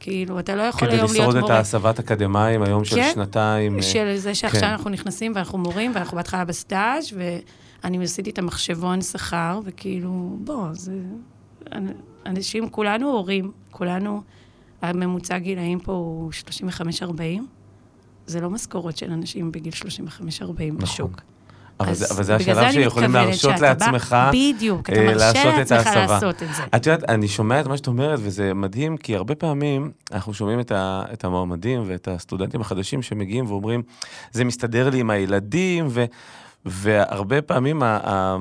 כאילו, 0.00 0.38
אתה 0.38 0.56
לא 0.56 0.62
יכול 0.62 0.88
כדי 0.88 0.96
היום 0.96 1.12
להיות 1.12 1.28
לשרוד 1.28 1.36
מורה. 1.36 1.54
את 1.54 1.58
ההסבת 1.58 1.98
אקדמאים 1.98 2.62
היום 2.62 2.84
של 2.84 2.96
כן, 2.96 3.10
שנתיים. 3.14 3.76
אה, 3.76 3.82
של 3.82 4.16
זה 4.16 4.34
שעכשיו 4.34 4.60
כן. 4.60 4.66
אנחנו 4.66 4.90
נכנסים 4.90 5.32
ואנחנו 5.34 5.58
מורים, 5.58 5.92
ואנחנו 5.94 6.16
בהתחלה 6.16 6.44
בסטאז', 6.44 7.12
ואני 7.82 8.04
עשיתי 8.04 8.30
את 8.30 8.38
המחשבון 8.38 9.02
שכר, 9.02 9.60
וכאילו, 9.64 10.36
בוא, 10.44 10.68
זה... 10.72 10.92
אנשים, 12.26 12.68
כולנו 12.68 13.08
הורים, 13.08 13.52
כולנו, 13.70 14.22
הממוצע 14.82 15.38
גילאים 15.38 15.80
פה 15.80 15.92
הוא 15.92 16.32
35-40. 17.02 17.12
זה 18.26 18.40
לא 18.40 18.50
משכורות 18.50 18.96
של 18.96 19.12
אנשים 19.12 19.52
בגיל 19.52 19.72
35-40 19.72 20.52
בשוק. 20.76 21.20
אבל 21.80 21.90
אז 21.90 21.98
זה, 21.98 22.06
אבל 22.14 22.22
זה 22.24 22.34
השלב 22.36 22.70
שיכולים 22.72 23.12
להרשות 23.12 23.40
שאתה 23.40 23.60
בא- 23.60 23.66
לעצמך 23.68 24.16
בדיוק, 24.32 24.90
אתה 24.90 25.00
אה, 25.00 25.06
מרשה 25.06 25.32
לעשות 25.32 25.52
את 25.54 25.58
לעצמך 25.70 25.86
ההסבה. 25.86 26.14
לעשות 26.14 26.42
את 26.42 26.48
זה. 26.56 26.62
את 26.76 26.86
יודעת, 26.86 27.10
אני 27.10 27.28
שומע 27.28 27.60
את 27.60 27.66
מה 27.66 27.76
שאת 27.76 27.86
אומרת, 27.86 28.18
וזה 28.22 28.54
מדהים, 28.54 28.96
כי 28.96 29.16
הרבה 29.16 29.34
פעמים 29.34 29.90
אנחנו 30.12 30.34
שומעים 30.34 30.60
את, 30.60 30.72
ה, 30.72 31.02
את 31.12 31.24
המועמדים 31.24 31.82
ואת 31.86 32.08
הסטודנטים 32.08 32.60
החדשים 32.60 33.02
שמגיעים 33.02 33.46
ואומרים, 33.46 33.82
זה 34.32 34.44
מסתדר 34.44 34.90
לי 34.90 35.00
עם 35.00 35.10
הילדים, 35.10 35.86
ו, 35.90 36.04
והרבה 36.64 37.42
פעמים 37.42 37.82
ה, 37.82 37.98
ה, 38.04 38.36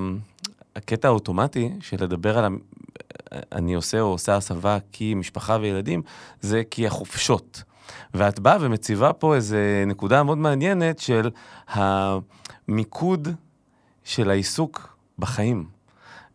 הקטע 0.76 1.08
האוטומטי 1.08 1.70
של 1.82 2.04
לדבר 2.04 2.38
על 2.38 2.46
ה... 2.46 2.48
אני 3.52 3.74
עושה 3.74 4.00
או 4.02 4.06
עושה 4.08 4.36
הסבה 4.36 4.78
כי 4.92 5.14
משפחה 5.14 5.58
וילדים, 5.62 6.02
זה 6.42 6.62
כי 6.72 6.88
החופשות. 6.88 7.64
ואת 8.14 8.40
באה 8.40 8.58
ומציבה 8.60 9.14
פה 9.14 9.36
איזו 9.36 9.58
נקודה 9.88 10.24
מאוד 10.24 10.38
מעניינת 10.38 11.00
של 11.00 11.30
המיקוד 12.68 13.28
של 14.04 14.30
העיסוק 14.30 14.98
בחיים. 15.20 15.66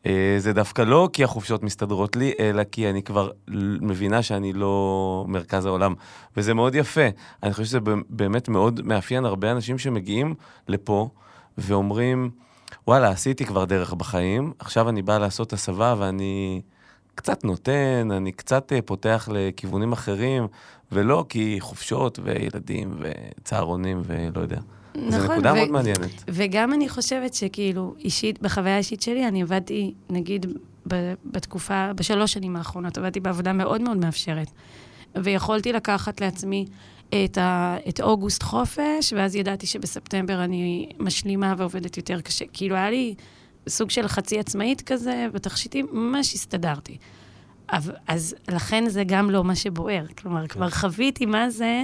אה, 0.07 0.37
זה 0.39 0.53
דווקא 0.53 0.83
לא 0.83 1.09
כי 1.13 1.25
החופשות 1.25 1.63
מסתדרות 1.63 2.17
לי, 2.17 2.33
אלא 2.41 2.65
כי 2.65 2.91
אני 2.91 3.03
כבר 3.03 3.31
מבינה 3.81 4.23
שאני 4.23 4.53
לא 4.53 5.25
מרכז 5.29 5.67
העולם. 5.67 5.95
וזה 6.37 6.55
מאוד 6.55 6.75
יפה. 6.75 7.09
אני 7.43 7.53
חושב 7.53 7.65
שזה 7.65 7.79
באמת 8.09 8.49
מאוד 8.49 8.81
מאפיין 8.85 9.25
הרבה 9.25 9.53
אנשים 9.53 9.79
שמגיעים 9.79 10.35
לפה 10.69 11.09
ואומרים, 11.59 12.31
וואלה, 12.87 13.09
עשיתי 13.09 13.45
כבר 13.45 13.65
דרך 13.65 13.95
בחיים, 13.95 14.53
עכשיו 14.59 14.89
אני 14.89 15.03
בא 15.03 15.19
לעשות 15.19 15.53
הסבה 15.53 15.95
ואני 15.99 16.63
קצת 17.15 17.45
נותן, 17.45 18.09
אני 18.13 18.33
קצת 18.33 18.73
אה, 18.73 18.83
פותח 18.83 19.29
לכיוונים 19.33 19.93
אחרים, 19.93 20.47
ולא 20.93 21.25
כי 21.29 21.57
חופשות 21.61 22.19
וילדים 22.23 22.99
וצהרונים 23.01 24.03
ולא 24.05 24.41
יודע. 24.41 24.61
זו 24.95 25.01
נכון, 25.19 25.31
נקודה 25.33 25.53
ו- 25.53 25.57
מאוד 25.57 25.71
מעניינת. 25.71 26.25
וגם 26.29 26.73
אני 26.73 26.89
חושבת 26.89 27.35
שכאילו, 27.35 27.95
אישית, 27.99 28.43
בחוויה 28.43 28.75
האישית 28.75 29.03
שלי, 29.03 29.29
אני 29.29 29.43
עבדתי, 29.43 29.95
נגיד, 30.11 30.47
ב- 30.89 31.15
בתקופה, 31.25 31.93
בשלוש 31.93 32.33
שנים 32.33 32.57
האחרונות, 32.57 32.99
עבדתי 32.99 33.21
בעבודה 33.21 33.53
מאוד 33.53 33.81
מאוד 33.83 33.97
מאפשרת. 33.97 34.51
ויכולתי 35.17 35.73
לקחת 35.73 36.21
לעצמי 36.21 36.67
את, 37.09 37.39
ה, 37.39 37.77
את 37.89 38.01
אוגוסט 38.01 38.43
חופש, 38.43 39.13
ואז 39.17 39.35
ידעתי 39.37 39.67
שבספטמבר 39.67 40.45
אני 40.45 40.89
משלימה 40.99 41.55
ועובדת 41.59 41.97
יותר 41.97 42.21
קשה. 42.21 42.45
כאילו, 42.53 42.77
היה 42.77 42.91
לי 42.91 43.15
סוג 43.69 43.91
של 43.91 44.09
חצי 44.09 44.39
עצמאית 44.39 44.81
כזה, 44.83 45.27
בתכשיטים, 45.33 45.87
ממש 45.93 46.35
הסתדרתי. 46.35 46.97
אבל- 47.73 47.95
אז 48.09 48.35
לכן 48.49 48.89
זה 48.89 49.05
גם 49.07 49.31
לא 49.31 49.45
מה 49.45 49.55
שבוער. 49.55 50.05
כלומר, 50.19 50.47
כבר 50.47 50.71
חוויתי 50.71 51.27
מה 51.27 51.51
זה 51.51 51.83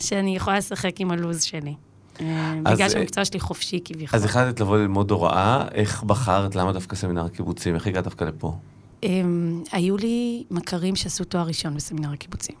שאני 0.00 0.36
יכולה 0.36 0.58
לשחק 0.58 1.00
עם 1.00 1.10
הלו"ז 1.10 1.42
שלי. 1.42 1.74
אה, 2.20 2.54
אז, 2.64 2.74
בגלל 2.74 2.86
אה, 2.86 2.90
שהמקצוע 2.90 3.24
שלי 3.24 3.40
חופשי 3.40 3.80
כביכול. 3.84 4.16
אז 4.16 4.24
החלטת 4.24 4.60
לבוא 4.60 4.78
ללמוד 4.78 5.10
הוראה, 5.10 5.68
איך 5.74 6.02
בחרת, 6.02 6.54
למה 6.54 6.72
דווקא 6.72 6.96
סמינר 6.96 7.24
הקיבוצים, 7.24 7.74
איך 7.74 7.86
הגעת 7.86 8.04
דווקא 8.04 8.24
לפה? 8.24 8.56
הם, 9.02 9.62
היו 9.72 9.96
לי 9.96 10.44
מכרים 10.50 10.96
שעשו 10.96 11.24
תואר 11.24 11.46
ראשון 11.46 11.74
בסמינר 11.74 12.12
הקיבוצים. 12.12 12.54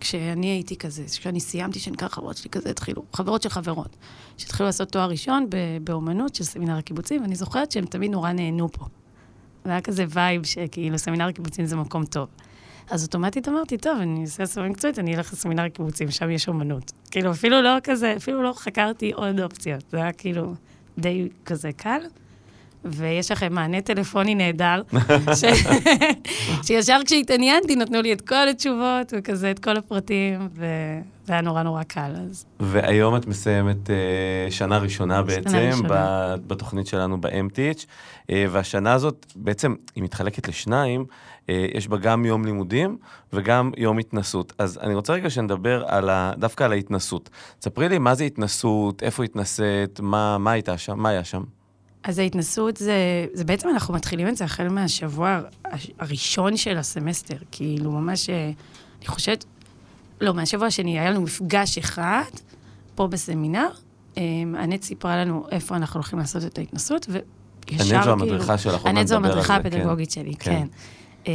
כשאני 0.00 0.46
הייתי 0.46 0.76
כזה, 0.76 1.04
כשאני 1.04 1.40
סיימתי, 1.40 1.78
שנקרא 1.78 2.08
חברות 2.08 2.36
שלי 2.36 2.50
כזה, 2.50 2.70
התחילו, 2.70 3.02
חברות 3.12 3.42
של 3.42 3.48
חברות, 3.48 3.96
שהתחילו 4.36 4.66
לעשות 4.66 4.88
תואר 4.88 5.10
ראשון 5.10 5.46
באומנות 5.84 6.34
של 6.34 6.44
סמינר 6.44 6.76
הקיבוצים, 6.76 7.22
ואני 7.22 7.36
זוכרת 7.36 7.72
שהם 7.72 7.86
תמיד 7.86 8.10
נורא 8.10 8.32
נהנו 8.32 8.72
פה. 8.72 8.84
והיה 9.64 9.80
כזה 9.80 10.04
vibe 10.08 10.46
שכאילו 10.46 10.98
סמינר 10.98 11.28
הקיבוצים 11.28 11.66
זה 11.66 11.76
מקום 11.76 12.04
טוב. 12.04 12.28
אז 12.90 13.04
אוטומטית 13.04 13.48
אמרתי, 13.48 13.78
טוב, 13.78 13.98
אני 14.00 14.20
אעשה 14.20 14.42
הסבה 14.42 14.68
מקצועית, 14.68 14.98
אני 14.98 15.16
אלך 15.16 15.32
לסמינר 15.32 15.62
הקיבוצים, 15.62 16.10
שם 16.10 16.30
יש 16.30 16.48
אומנות. 16.48 16.92
כאילו, 17.10 17.30
אפילו 17.30 17.62
לא 17.62 17.76
כזה, 17.82 18.14
אפילו 18.16 18.42
לא 18.42 18.52
חקרתי 18.56 19.12
עוד 19.12 19.40
אופציות. 19.40 19.84
זה 19.90 19.96
היה 19.96 20.12
כאילו 20.12 20.54
די 20.98 21.28
כזה 21.44 21.70
קל. 21.76 22.00
ויש 22.84 23.32
לכם 23.32 23.52
מענה 23.52 23.80
טלפוני 23.80 24.34
נהדר, 24.34 24.82
ש... 25.34 25.44
שישר 26.66 26.98
כשהתעניינתי 27.04 27.76
נתנו 27.76 28.02
לי 28.02 28.12
את 28.12 28.20
כל 28.20 28.48
התשובות 28.48 29.12
וכזה 29.16 29.50
את 29.50 29.58
כל 29.58 29.76
הפרטים, 29.76 30.48
וזה 30.52 31.32
היה 31.32 31.40
נורא 31.40 31.62
נורא 31.62 31.82
קל, 31.82 32.12
אז 32.30 32.44
והיום 32.60 33.16
את 33.16 33.26
מסיימת 33.26 33.90
אה, 33.90 34.50
שנה 34.50 34.78
ראשונה 34.78 35.22
בעצם, 35.22 35.56
ראשונה. 35.56 36.36
בתוכנית 36.46 36.86
שלנו 36.86 37.20
ב-MTH, 37.20 37.84
אה, 38.30 38.46
והשנה 38.50 38.92
הזאת 38.92 39.26
בעצם, 39.36 39.74
היא 39.94 40.04
מתחלקת 40.04 40.48
לשניים, 40.48 41.04
אה, 41.50 41.66
יש 41.74 41.88
בה 41.88 41.96
גם 41.96 42.24
יום 42.24 42.44
לימודים 42.44 42.98
וגם 43.32 43.70
יום 43.76 43.98
התנסות. 43.98 44.52
אז 44.58 44.78
אני 44.82 44.94
רוצה 44.94 45.12
רגע 45.12 45.30
שנדבר 45.30 45.84
על 45.86 46.10
ה, 46.10 46.32
דווקא 46.38 46.64
על 46.64 46.72
ההתנסות. 46.72 47.30
תספרי 47.58 47.88
לי 47.88 47.98
מה 47.98 48.14
זה 48.14 48.24
התנסות, 48.24 49.02
איפה 49.02 49.24
התנסית, 49.24 50.00
מה, 50.00 50.38
מה 50.38 50.50
הייתה 50.50 50.78
שם, 50.78 50.98
מה 50.98 51.08
היה 51.08 51.24
שם? 51.24 51.42
אז 52.02 52.18
ההתנסות 52.18 52.76
זה, 52.76 53.26
זה 53.32 53.44
בעצם, 53.44 53.68
אנחנו 53.68 53.94
מתחילים 53.94 54.28
את 54.28 54.36
זה 54.36 54.44
החל 54.44 54.68
מהשבוע 54.68 55.40
הש- 55.64 55.90
הראשון 55.98 56.56
של 56.56 56.76
הסמסטר, 56.78 57.36
כאילו 57.50 57.92
ממש, 57.92 58.30
אה, 58.30 58.50
אני 58.98 59.06
חושבת, 59.06 59.44
לא, 60.20 60.34
מהשבוע 60.34 60.66
השני, 60.66 60.98
היה 60.98 61.10
לנו 61.10 61.22
מפגש 61.22 61.78
אחד 61.78 62.22
פה 62.94 63.06
בסמינר, 63.06 63.68
אה, 64.18 64.22
ענת 64.62 64.82
סיפרה 64.82 65.24
לנו 65.24 65.46
איפה 65.50 65.76
אנחנו 65.76 65.98
הולכים 65.98 66.18
לעשות 66.18 66.44
את 66.44 66.58
ההתנסות, 66.58 67.06
וישר 67.08 67.24
כאילו... 67.66 67.94
ענת 67.94 68.04
זו 68.04 68.10
המדריכה 68.12 68.58
שלך, 68.58 68.86
ענת 68.86 69.08
זו 69.08 69.16
המדריכה 69.16 69.58
כן. 69.62 69.66
הפדגוגית 69.66 70.10
שלי, 70.10 70.34
כן. 70.38 70.50
כן. 70.50 70.66
אה, 71.26 71.32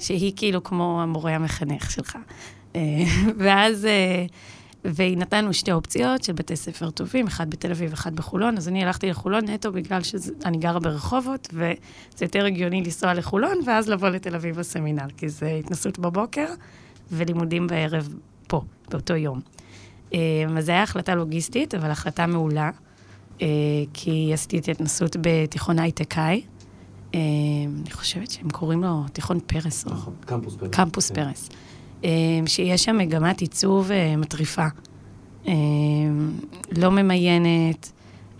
שהיא 0.00 0.32
כאילו 0.36 0.62
כמו 0.62 1.02
המורה 1.02 1.34
המחנך 1.34 1.90
שלך. 1.90 2.18
ואז... 3.38 3.86
והיא 4.84 5.16
נתנו 5.16 5.52
שתי 5.52 5.72
אופציות 5.72 6.24
של 6.24 6.32
בתי 6.32 6.56
ספר 6.56 6.90
טובים, 6.90 7.26
אחד 7.26 7.50
בתל 7.50 7.70
אביב, 7.70 7.92
אחד 7.92 8.16
בחולון, 8.16 8.56
אז 8.56 8.68
אני 8.68 8.84
הלכתי 8.84 9.10
לחולון 9.10 9.44
נטו 9.48 9.72
בגלל 9.72 10.02
שאני 10.02 10.58
גרה 10.58 10.80
ברחובות, 10.80 11.48
וזה 11.52 12.24
יותר 12.24 12.44
הגיוני 12.44 12.82
לנסוע 12.82 13.14
לחולון, 13.14 13.58
ואז 13.66 13.88
לבוא 13.88 14.08
לתל 14.08 14.34
אביב 14.34 14.56
בסמינר, 14.56 15.06
כי 15.16 15.28
זה 15.28 15.48
התנסות 15.48 15.98
בבוקר 15.98 16.46
ולימודים 17.12 17.66
בערב 17.66 18.14
פה, 18.46 18.60
באותו 18.90 19.16
יום. 19.16 19.40
אה, 20.14 20.18
אז 20.58 20.66
זו 20.66 20.72
הייתה 20.72 20.82
החלטה 20.82 21.14
לוגיסטית, 21.14 21.74
אבל 21.74 21.90
החלטה 21.90 22.26
מעולה, 22.26 22.70
אה, 23.42 23.46
כי 23.94 24.30
עשיתי 24.34 24.58
את 24.58 24.68
ההתנסות 24.68 25.16
בתיכון 25.20 25.78
הייטקאי. 25.78 26.42
אה, 27.14 27.20
אני 27.82 27.90
חושבת 27.90 28.30
שהם 28.30 28.50
קוראים 28.50 28.82
לו 28.82 29.04
תיכון 29.12 29.40
פרס, 29.40 29.86
או 29.86 29.92
קמפוס 30.26 30.56
פרס. 30.56 30.70
קמפוס 30.70 31.10
פרס, 31.10 31.48
אה, 31.50 31.56
שיש 32.46 32.84
שם 32.84 32.98
מגמת 32.98 33.40
עיצוב 33.40 33.90
אה, 33.90 34.16
מטריפה. 34.16 34.66
אה, 35.48 35.52
לא 36.76 36.90
ממיינת 36.90 37.92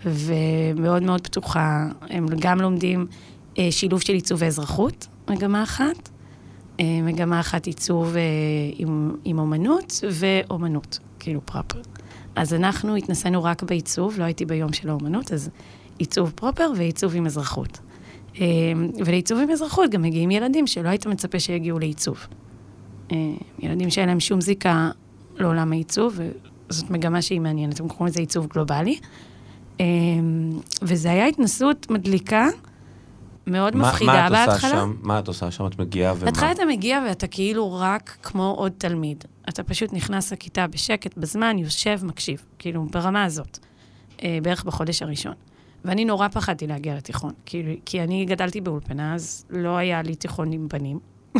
ומאוד 0.05 1.03
מאוד 1.03 1.21
פתוחה. 1.21 1.87
הם 2.09 2.25
גם 2.39 2.61
לומדים 2.61 3.05
אה, 3.59 3.67
שילוב 3.71 4.01
של 4.01 4.13
עיצוב 4.13 4.39
ואזרחות, 4.41 5.07
מגמה 5.29 5.63
אחת. 5.63 6.09
אה, 6.79 6.99
מגמה 7.03 7.39
אחת 7.39 7.65
עיצוב 7.65 8.15
עם, 8.77 9.15
עם 9.25 9.39
אומנות 9.39 9.99
ואומנות, 10.11 10.99
כאילו 11.19 11.41
פרופר. 11.45 11.81
אז 12.35 12.53
אנחנו 12.53 12.95
התנסינו 12.95 13.43
רק 13.43 13.63
בעיצוב, 13.63 14.19
לא 14.19 14.23
הייתי 14.23 14.45
ביום 14.45 14.73
של 14.73 14.89
האומנות, 14.89 15.31
אז 15.31 15.49
עיצוב 15.97 16.31
פרופר 16.35 16.71
ועיצוב 16.77 17.15
עם 17.15 17.25
אזרחות. 17.25 17.79
אה, 18.41 18.45
ולעיצוב 19.05 19.39
עם 19.39 19.49
אזרחות 19.49 19.91
גם 19.91 20.01
מגיעים 20.01 20.31
ילדים 20.31 20.67
שלא 20.67 20.89
היית 20.89 21.05
מצפה 21.05 21.39
שיגיעו 21.39 21.79
לעיצוב. 21.79 22.27
אה, 23.11 23.17
ילדים 23.59 23.89
שאין 23.89 24.09
להם 24.09 24.19
שום 24.19 24.41
זיקה 24.41 24.89
לעולם 25.35 25.71
העיצוב, 25.71 26.19
וזאת 26.69 26.89
מגמה 26.89 27.21
שהיא 27.21 27.41
מעניינת, 27.41 27.79
הם 27.79 27.87
קוראים 27.87 28.05
לזה 28.07 28.19
עיצוב 28.19 28.47
גלובלי. 28.47 28.99
אה, 29.81 29.85
וזה 30.81 31.11
היה 31.11 31.25
התנסות 31.25 31.91
מדליקה, 31.91 32.47
מאוד 33.47 33.75
מה- 33.75 33.89
מפחידה 33.89 34.13
מה 34.29 34.45
בהתחלה. 34.47 34.69
שם? 34.71 34.93
מה 35.01 35.19
את 35.19 35.27
עושה 35.27 35.51
שם? 35.51 35.67
את 35.67 35.79
מגיעה 35.79 36.13
ומה? 36.17 36.25
בהתחלה 36.25 36.51
אתה 36.51 36.65
מגיע 36.65 37.03
ואתה 37.07 37.27
כאילו 37.27 37.73
רק 37.79 38.17
כמו 38.23 38.53
עוד 38.57 38.71
תלמיד. 38.77 39.23
אתה 39.49 39.63
פשוט 39.63 39.93
נכנס 39.93 40.33
לכיתה 40.33 40.67
בשקט, 40.67 41.17
בזמן, 41.17 41.57
יושב, 41.57 41.99
מקשיב. 42.03 42.41
כאילו, 42.59 42.85
ברמה 42.91 43.23
הזאת. 43.23 43.57
אה, 44.23 44.37
בערך 44.43 44.63
בחודש 44.63 45.01
הראשון. 45.01 45.33
ואני 45.85 46.05
נורא 46.05 46.27
פחדתי 46.27 46.67
להגיע 46.67 46.95
לתיכון. 46.95 47.33
כאילו, 47.45 47.71
כי 47.85 48.01
אני 48.03 48.25
גדלתי 48.25 48.61
באולפנה, 48.61 49.15
אז 49.15 49.45
לא 49.49 49.77
היה 49.77 50.01
לי 50.01 50.15
תיכון 50.15 50.51
עם 50.51 50.67
בנים. 50.67 50.99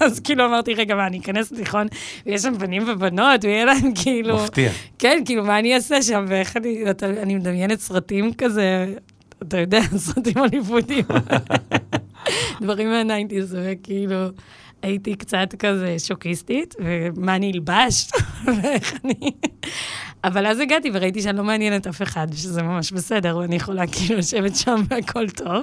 אז 0.00 0.20
כאילו 0.20 0.46
אמרתי, 0.46 0.74
רגע, 0.74 0.94
מה, 0.94 1.06
אני 1.06 1.18
אכנס 1.18 1.52
לתיכון, 1.52 1.86
ויש 2.26 2.42
שם 2.42 2.58
בנים 2.58 2.82
ובנות, 2.86 3.44
ויהיה 3.44 3.64
להם 3.64 3.92
כאילו... 4.02 4.36
מפתיע. 4.36 4.70
כן, 4.98 5.22
כאילו, 5.26 5.44
מה 5.44 5.58
אני 5.58 5.74
אעשה 5.74 6.02
שם, 6.02 6.24
ואיך 6.28 6.56
אני... 6.56 6.90
אתה, 6.90 7.06
אני 7.06 7.34
מדמיינת 7.34 7.80
סרטים 7.80 8.34
כזה, 8.34 8.94
אתה 9.42 9.58
יודע, 9.58 9.80
סרטים 10.06 10.38
הוליוודיים. 10.38 11.04
דברים 12.62 12.88
מהניינטיז, 12.90 13.56
וכאילו... 13.62 14.16
הייתי 14.82 15.14
קצת 15.14 15.54
כזה 15.58 15.96
שוקיסטית, 15.98 16.74
ומה 16.78 17.36
אני 17.36 17.52
אלבש, 17.52 18.10
ואיך 18.62 18.94
אני... 19.04 19.30
אבל 20.24 20.46
אז 20.46 20.60
הגעתי 20.60 20.90
וראיתי 20.92 21.22
שאני 21.22 21.36
לא 21.36 21.44
מעניינת 21.44 21.86
אף 21.86 22.02
אחד, 22.02 22.26
ושזה 22.30 22.62
ממש 22.62 22.92
בסדר, 22.92 23.36
ואני 23.36 23.56
יכולה 23.56 23.86
כאילו 23.86 24.18
לשבת 24.18 24.56
שם 24.56 24.82
והכל 24.88 25.28
טוב. 25.30 25.62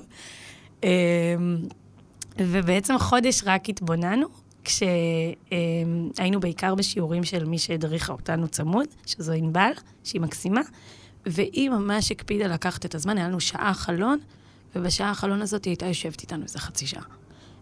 ובעצם 2.40 2.98
חודש 3.00 3.42
רק 3.46 3.70
התבוננו, 3.70 4.28
כשהיינו 4.64 6.40
בעיקר 6.40 6.76
בשיעורים 6.76 7.24
של 7.24 7.46
מי 7.46 7.58
שהדריכה 7.58 8.14
אותנו 8.14 8.48
צמוד, 8.48 8.88
שזו 9.06 9.34
ענבל, 9.34 9.72
שהיא 10.04 10.22
מקסימה, 10.22 10.62
והיא 11.26 11.70
ממש 11.70 12.12
הקפידה 12.12 12.48
לקחת 12.48 12.86
את 12.86 12.96
הזמן, 12.96 13.18
היה 13.18 13.28
לנו 13.28 13.40
שעה 13.40 13.74
חלון, 13.74 14.20
ובשעה 14.76 15.12
החלון 15.12 15.42
הזאת 15.42 15.66
היא 15.66 15.72
הייתה 15.72 15.86
יושבת 15.86 16.22
איתנו 16.22 16.44
איזה 16.44 16.60
חצי 16.60 16.88
שעה. 16.88 17.04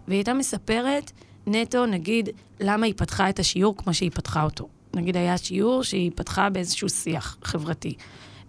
והיא 0.07 0.17
הייתה 0.17 0.33
מספרת 0.33 1.11
נטו, 1.47 1.85
נגיד, 1.85 2.29
למה 2.59 2.85
היא 2.85 2.93
פתחה 2.97 3.29
את 3.29 3.39
השיעור 3.39 3.77
כמו 3.77 3.93
שהיא 3.93 4.11
פתחה 4.11 4.43
אותו. 4.43 4.67
נגיד 4.93 5.17
היה 5.17 5.37
שיעור 5.37 5.83
שהיא 5.83 6.11
פתחה 6.15 6.49
באיזשהו 6.49 6.89
שיח 6.89 7.37
חברתי. 7.43 7.93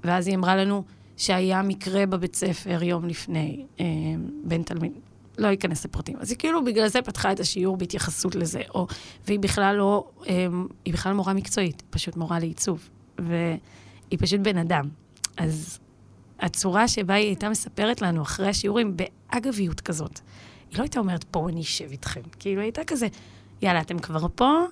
ואז 0.05 0.27
היא 0.27 0.37
אמרה 0.37 0.57
לנו 0.57 0.85
שהיה 1.17 1.63
מקרה 1.63 2.07
בבית 2.07 2.37
ספר 2.37 2.83
יום 2.83 3.05
לפני, 3.05 3.65
אה, 3.81 3.85
בין 4.45 4.63
תלמיד, 4.63 4.93
לא 5.39 5.53
אכנס 5.53 5.85
לפרטים. 5.85 6.17
אז 6.21 6.31
היא 6.31 6.39
כאילו 6.39 6.65
בגלל 6.65 6.89
זה 6.89 7.03
פתחה 7.03 7.33
את 7.33 7.41
השיעור 7.41 7.77
בהתייחסות 7.77 8.35
לזה, 8.35 8.61
או, 8.75 8.87
והיא 9.27 9.39
בכלל 9.39 9.77
לא, 9.77 10.09
אה, 10.29 10.47
היא 10.85 10.95
בכלל 10.95 11.13
מורה 11.13 11.33
מקצועית, 11.33 11.83
פשוט 11.91 12.17
מורה 12.17 12.39
לעיצוב. 12.39 12.89
והיא 13.19 14.19
פשוט 14.19 14.41
בן 14.41 14.59
אדם. 14.59 14.89
אז 15.37 15.79
הצורה 16.41 16.89
שבה 16.89 17.15
היא 17.15 17.27
הייתה 17.27 17.49
מספרת 17.49 18.03
לנו 18.03 18.23
אחרי 18.23 18.49
השיעורים, 18.49 18.97
באגביות 18.97 19.81
כזאת, 19.81 20.21
היא 20.71 20.79
לא 20.79 20.83
הייתה 20.83 20.99
אומרת, 20.99 21.25
פה 21.25 21.49
אני 21.49 21.61
אשב 21.61 21.91
איתכם. 21.91 22.21
כאילו, 22.39 22.61
היא 22.61 22.67
הייתה 22.67 22.85
כזה, 22.85 23.07
יאללה, 23.63 23.81
אתם 23.81 23.99
כבר 23.99 24.27
פה, 24.35 24.65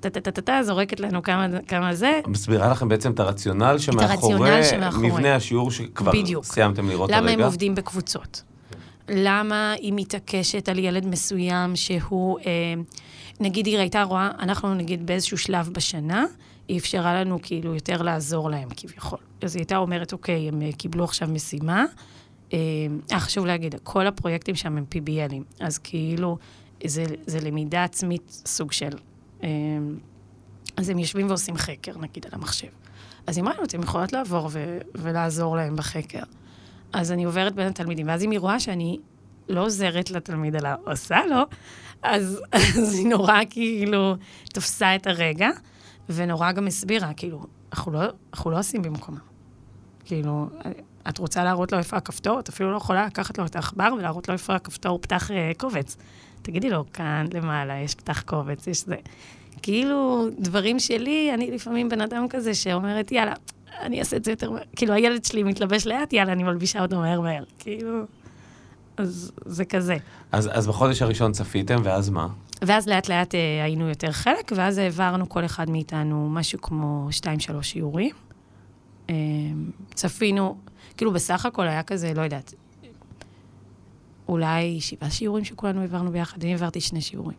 טה-טה-טה-טה, 0.00 0.62
זורקת 0.62 1.00
לנו 1.00 1.22
כמה, 1.22 1.46
כמה 1.68 1.94
זה. 1.94 2.20
מסבירה 2.26 2.70
לכם 2.70 2.88
בעצם 2.88 3.12
את 3.12 3.20
הרציונל 3.20 3.78
שמאחורי 3.78 4.60
מבנה 5.02 5.34
השיעור 5.34 5.70
שכבר 5.70 6.12
בדיוק. 6.12 6.44
סיימתם 6.44 6.88
לראות 6.88 7.10
הרגע. 7.10 7.22
למה 7.22 7.30
הם 7.30 7.40
עובדים 7.40 7.74
בקבוצות? 7.74 8.42
למה 9.14 9.72
היא 9.72 9.92
מתעקשת 9.96 10.68
על 10.68 10.78
ילד 10.78 11.06
מסוים 11.06 11.76
שהוא, 11.76 12.38
אה, 12.38 12.74
נגיד 13.40 13.66
היא 13.66 13.78
הייתה 13.78 14.02
רואה, 14.02 14.30
אנחנו 14.38 14.74
נגיד 14.74 15.06
באיזשהו 15.06 15.38
שלב 15.38 15.68
בשנה, 15.72 16.24
היא 16.68 16.78
אפשרה 16.78 17.20
לנו 17.20 17.38
כאילו 17.42 17.74
יותר 17.74 18.02
לעזור 18.02 18.50
להם 18.50 18.68
כביכול. 18.76 19.18
אז 19.42 19.54
היא 19.54 19.60
הייתה 19.60 19.76
אומרת, 19.76 20.12
אוקיי, 20.12 20.48
הם 20.48 20.62
אה, 20.62 20.72
קיבלו 20.72 21.04
עכשיו 21.04 21.28
משימה. 21.28 21.84
אה, 22.52 22.58
אה, 23.12 23.20
חשוב 23.20 23.46
להגיד, 23.46 23.74
כל 23.82 24.06
הפרויקטים 24.06 24.54
שם 24.54 24.76
הם 24.76 24.84
PBLים, 24.94 25.64
אז 25.64 25.78
כאילו, 25.78 26.38
זה, 26.86 27.04
זה 27.26 27.40
למידה 27.40 27.84
עצמית 27.84 28.42
סוג 28.46 28.72
של... 28.72 28.90
אה, 29.42 29.48
אז 30.76 30.88
הם 30.88 30.98
יושבים 30.98 31.28
ועושים 31.28 31.56
חקר, 31.56 31.98
נגיד, 31.98 32.26
על 32.26 32.32
המחשב. 32.34 32.68
אז 33.26 33.36
היא 33.36 33.42
אמרה 33.42 33.54
לנו, 33.54 33.64
אתם 33.64 33.82
יכולות 33.82 34.12
לעבור 34.12 34.48
ו- 34.52 34.78
ולעזור 34.94 35.56
להם 35.56 35.76
בחקר. 35.76 36.22
אז 36.92 37.12
אני 37.12 37.24
עוברת 37.24 37.54
בין 37.54 37.66
התלמידים, 37.66 38.08
ואז 38.08 38.24
אם 38.24 38.30
היא 38.30 38.40
רואה 38.40 38.60
שאני 38.60 38.98
לא 39.48 39.64
עוזרת 39.64 40.10
לתלמיד, 40.10 40.56
אלא 40.56 40.68
עושה 40.84 41.18
לו, 41.26 41.42
אז, 42.02 42.42
אז 42.52 42.94
היא 42.94 43.06
נורא 43.06 43.40
כאילו 43.50 44.16
תפסה 44.52 44.94
את 44.94 45.06
הרגע, 45.06 45.48
ונורא 46.08 46.52
גם 46.52 46.66
הסבירה, 46.66 47.14
כאילו, 47.14 47.42
אנחנו 47.72 47.92
לא, 47.92 48.00
אנחנו 48.32 48.50
לא 48.50 48.58
עושים 48.58 48.82
במקומה. 48.82 49.20
כאילו, 50.04 50.48
את 51.08 51.18
רוצה 51.18 51.44
להראות 51.44 51.72
לו 51.72 51.78
איפה 51.78 51.96
הכפתור? 51.96 52.40
את 52.40 52.48
אפילו 52.48 52.72
לא 52.72 52.76
יכולה 52.76 53.06
לקחת 53.06 53.38
לו 53.38 53.46
את 53.46 53.56
העכבר 53.56 53.88
ולהראות 53.98 54.28
לו 54.28 54.32
איפה 54.32 54.54
הכפתור 54.54 54.98
פתח 55.02 55.30
uh, 55.30 55.58
קובץ. 55.58 55.96
תגידי 56.42 56.70
לו, 56.70 56.84
כאן 56.92 57.26
למעלה 57.34 57.78
יש 57.78 57.94
פתח 57.94 58.22
קובץ, 58.22 58.66
יש 58.66 58.84
זה. 58.84 58.96
כאילו, 59.62 60.26
דברים 60.38 60.78
שלי, 60.78 61.30
אני 61.34 61.50
לפעמים 61.50 61.88
בן 61.88 62.00
אדם 62.00 62.28
כזה 62.28 62.54
שאומרת, 62.54 63.12
יאללה, 63.12 63.34
אני 63.80 63.98
אעשה 63.98 64.16
את 64.16 64.24
זה 64.24 64.30
יותר 64.30 64.50
מהר. 64.50 64.62
כאילו, 64.76 64.94
הילד 64.94 65.24
שלי 65.24 65.42
מתלבש 65.42 65.86
לאט, 65.86 66.12
יאללה, 66.12 66.32
אני 66.32 66.42
מלבישה 66.42 66.82
אותו 66.82 66.96
מהר 66.98 67.20
מהר. 67.20 67.44
כאילו, 67.58 68.02
אז 68.96 69.32
זה 69.44 69.64
כזה. 69.64 69.96
אז, 70.32 70.50
אז 70.52 70.66
בחודש 70.66 71.02
הראשון 71.02 71.32
צפיתם, 71.32 71.80
ואז 71.84 72.10
מה? 72.10 72.28
ואז 72.62 72.88
לאט 72.88 73.08
לאט 73.08 73.34
אה, 73.34 73.64
היינו 73.64 73.88
יותר 73.88 74.12
חלק, 74.12 74.52
ואז 74.56 74.78
העברנו 74.78 75.28
כל 75.28 75.44
אחד 75.44 75.70
מאיתנו 75.70 76.30
משהו 76.30 76.60
כמו 76.60 77.08
שתיים, 77.10 77.40
שלוש 77.40 77.70
שיעורים. 77.70 78.14
אה, 79.10 79.14
צפינו, 79.94 80.56
כאילו 80.96 81.12
בסך 81.12 81.46
הכל 81.46 81.68
היה 81.68 81.82
כזה, 81.82 82.14
לא 82.14 82.22
יודעת, 82.22 82.54
אולי 84.28 84.80
שבעה 84.80 85.10
שיעורים 85.10 85.44
שכולנו 85.44 85.80
העברנו 85.80 86.10
ביחד, 86.10 86.42
אני 86.42 86.52
העברתי 86.52 86.80
שני 86.80 87.00
שיעורים. 87.00 87.36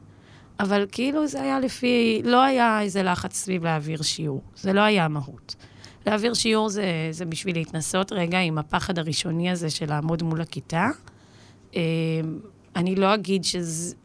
אבל 0.59 0.85
כאילו 0.91 1.27
זה 1.27 1.41
היה 1.41 1.59
לפי, 1.59 2.21
לא 2.25 2.43
היה 2.43 2.81
איזה 2.81 3.03
לחץ 3.03 3.35
סביב 3.35 3.63
להעביר 3.63 4.01
שיעור, 4.01 4.41
זה 4.55 4.73
לא 4.73 4.81
היה 4.81 5.05
המהות. 5.05 5.55
להעביר 6.05 6.33
שיעור 6.33 6.69
זה, 6.69 7.07
זה 7.11 7.25
בשביל 7.25 7.55
להתנסות 7.55 8.11
רגע 8.11 8.39
עם 8.39 8.57
הפחד 8.57 8.99
הראשוני 8.99 9.51
הזה 9.51 9.69
של 9.69 9.89
לעמוד 9.89 10.23
מול 10.23 10.41
הכיתה. 10.41 10.89
אה, 11.75 11.81
אני 12.75 12.95
לא 12.95 13.13
אגיד 13.13 13.43
שזה... 13.43 13.95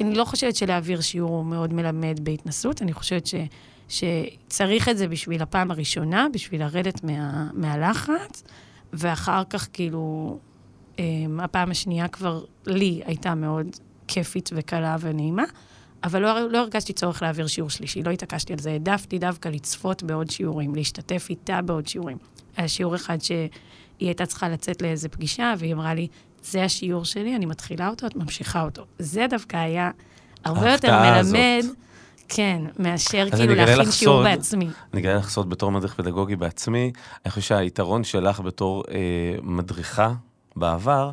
אני 0.00 0.14
לא 0.14 0.24
חושבת 0.24 0.56
שלהעביר 0.56 1.00
שיעור 1.00 1.30
הוא 1.30 1.44
מאוד 1.44 1.72
מלמד 1.72 2.20
בהתנסות, 2.22 2.82
אני 2.82 2.92
חושבת 2.92 3.26
ש, 3.26 3.34
שצריך 3.88 4.88
את 4.88 4.98
זה 4.98 5.08
בשביל 5.08 5.42
הפעם 5.42 5.70
הראשונה, 5.70 6.26
בשביל 6.32 6.60
לרדת 6.60 7.04
מה, 7.04 7.50
מהלחץ, 7.52 8.42
ואחר 8.92 9.42
כך 9.50 9.68
כאילו, 9.72 10.38
אה, 10.98 11.04
הפעם 11.38 11.70
השנייה 11.70 12.08
כבר 12.08 12.44
לי 12.66 13.00
הייתה 13.04 13.34
מאוד 13.34 13.66
כיפית 14.08 14.50
וקלה 14.52 14.96
ונעימה. 15.00 15.44
אבל 16.04 16.22
לא, 16.22 16.50
לא 16.50 16.58
הרגשתי 16.58 16.92
צורך 16.92 17.22
להעביר 17.22 17.46
שיעור 17.46 17.70
שלישי, 17.70 18.02
לא 18.02 18.10
התעקשתי 18.10 18.52
על 18.52 18.58
זה. 18.58 18.70
העדפתי 18.70 19.18
דווקא 19.18 19.48
לצפות 19.48 20.02
בעוד 20.02 20.30
שיעורים, 20.30 20.74
להשתתף 20.74 21.26
איתה 21.30 21.62
בעוד 21.62 21.88
שיעורים. 21.88 22.16
היה 22.56 22.68
שיעור 22.68 22.94
אחד 22.94 23.20
שהיא 23.20 23.48
הייתה 24.00 24.26
צריכה 24.26 24.48
לצאת 24.48 24.82
לאיזה 24.82 25.08
פגישה, 25.08 25.54
והיא 25.58 25.74
אמרה 25.74 25.94
לי, 25.94 26.08
זה 26.42 26.64
השיעור 26.64 27.04
שלי, 27.04 27.36
אני 27.36 27.46
מתחילה 27.46 27.88
אותו, 27.88 28.06
את 28.06 28.16
ממשיכה 28.16 28.62
אותו. 28.62 28.84
זה 28.98 29.26
דווקא 29.30 29.56
היה 29.56 29.90
הרבה 30.44 30.72
יותר 30.72 31.00
מלמד. 31.00 31.58
הזאת. 31.58 31.76
כן, 32.28 32.62
מאשר 32.78 33.26
כאילו 33.36 33.54
להכין 33.54 33.92
שיעור 33.92 34.22
בעצמי. 34.22 34.68
אני 34.92 35.00
אגלה 35.00 35.14
לך 35.14 35.28
סוד 35.28 35.50
בתור 35.50 35.70
מדריך 35.70 35.94
פדגוגי 35.94 36.36
בעצמי, 36.36 36.92
אני 37.24 37.30
חושב 37.30 37.48
שהיתרון 37.48 38.04
שלך 38.04 38.40
בתור 38.40 38.84
אה, 38.90 38.96
מדריכה 39.42 40.12
בעבר, 40.56 41.10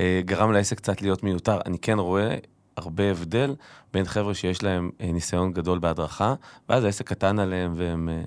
אה, 0.00 0.20
גרם 0.24 0.52
לעסק 0.52 0.76
קצת 0.76 1.02
להיות 1.02 1.22
מיותר. 1.22 1.58
אני 1.66 1.78
כן 1.78 1.98
רואה 1.98 2.34
הרבה 2.78 3.10
הבדל 3.10 3.54
בין 3.92 4.04
חבר'ה 4.04 4.34
שיש 4.34 4.62
להם 4.62 4.90
אה, 5.00 5.12
ניסיון 5.12 5.52
גדול 5.52 5.78
בהדרכה, 5.78 6.34
ואז 6.68 6.84
העסק 6.84 7.08
קטן 7.08 7.38
עליהם, 7.38 7.72
והם, 7.76 8.08
אה, 8.08 8.22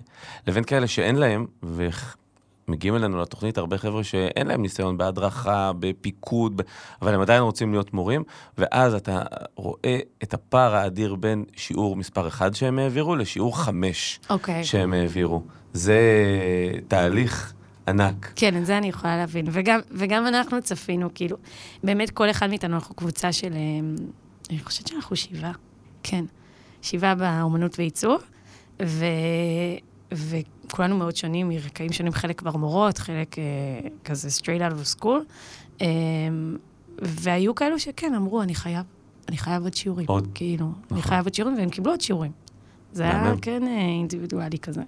לבין 0.47 0.63
כאלה 0.63 0.87
שאין 0.87 1.15
להם, 1.15 1.45
ומגיעים 1.63 2.95
אלינו 2.95 3.21
לתוכנית 3.21 3.57
הרבה 3.57 3.77
חבר'ה 3.77 4.03
שאין 4.03 4.47
להם 4.47 4.61
ניסיון 4.61 4.97
בהדרכה, 4.97 5.71
בפיקוד, 5.79 6.61
אבל 7.01 7.13
הם 7.13 7.21
עדיין 7.21 7.43
רוצים 7.43 7.71
להיות 7.71 7.93
מורים, 7.93 8.23
ואז 8.57 8.93
אתה 8.93 9.23
רואה 9.55 9.99
את 10.23 10.33
הפער 10.33 10.75
האדיר 10.75 11.15
בין 11.15 11.45
שיעור 11.55 11.95
מספר 11.95 12.27
1 12.27 12.55
שהם 12.55 12.79
העבירו 12.79 13.15
לשיעור 13.15 13.57
5 13.57 14.19
okay. 14.23 14.29
אוקיי. 14.29 14.63
שהם 14.63 14.93
העבירו. 14.93 15.43
זה 15.73 15.99
תהליך. 16.87 17.53
ענק. 17.87 18.33
כן, 18.35 18.57
את 18.57 18.65
זה 18.65 18.77
אני 18.77 18.87
יכולה 18.87 19.17
להבין. 19.17 19.45
וגם, 19.51 19.79
וגם 19.91 20.27
אנחנו 20.27 20.61
צפינו, 20.61 21.09
כאילו, 21.15 21.37
באמת 21.83 22.09
כל 22.09 22.29
אחד 22.29 22.49
מאיתנו, 22.49 22.75
אנחנו 22.75 22.95
קבוצה 22.95 23.31
של 23.31 23.53
אה, 23.53 23.59
אני 24.49 24.60
חושבת 24.60 24.88
שאנחנו 24.88 25.15
שבעה, 25.15 25.51
כן. 26.04 26.25
שבעה 26.82 27.15
באומנות 27.15 27.80
ועיצוב, 27.80 28.21
ו... 28.84 29.06
וכולנו 30.12 30.97
מאוד 30.97 31.15
שונים, 31.15 31.49
מרקעים 31.49 31.91
שונים, 31.91 32.13
חלק 32.13 32.39
כבר 32.39 32.58
מורות, 32.58 32.97
חלק 32.97 33.39
אה, 33.39 33.43
כזה 34.04 34.30
straight 34.41 34.71
out 34.71 34.73
of 34.73 34.99
school. 34.99 35.19
אה, 35.82 35.88
והיו 37.01 37.56
כאלו 37.56 37.80
שכן, 37.80 38.13
אמרו, 38.15 38.41
אני 38.41 38.56
חייב, 38.56 38.86
אני 39.30 39.38
חייב 39.38 39.63
עוד 39.63 39.73
שיעורים. 39.73 40.06
עוד? 40.10 40.27
כאילו, 40.34 40.65
נכון. 40.65 40.97
אני 40.97 41.01
חייב 41.01 41.25
עוד 41.25 41.34
שיעורים, 41.34 41.58
והם 41.58 41.69
קיבלו 41.69 41.91
עוד 41.91 42.01
שיעורים. 42.01 42.32
זה 42.93 43.04
היה 43.04 43.34
כן 43.41 43.67
אה, 43.67 43.80
אינדיבידואלי 43.80 44.60
כזה. 44.60 44.82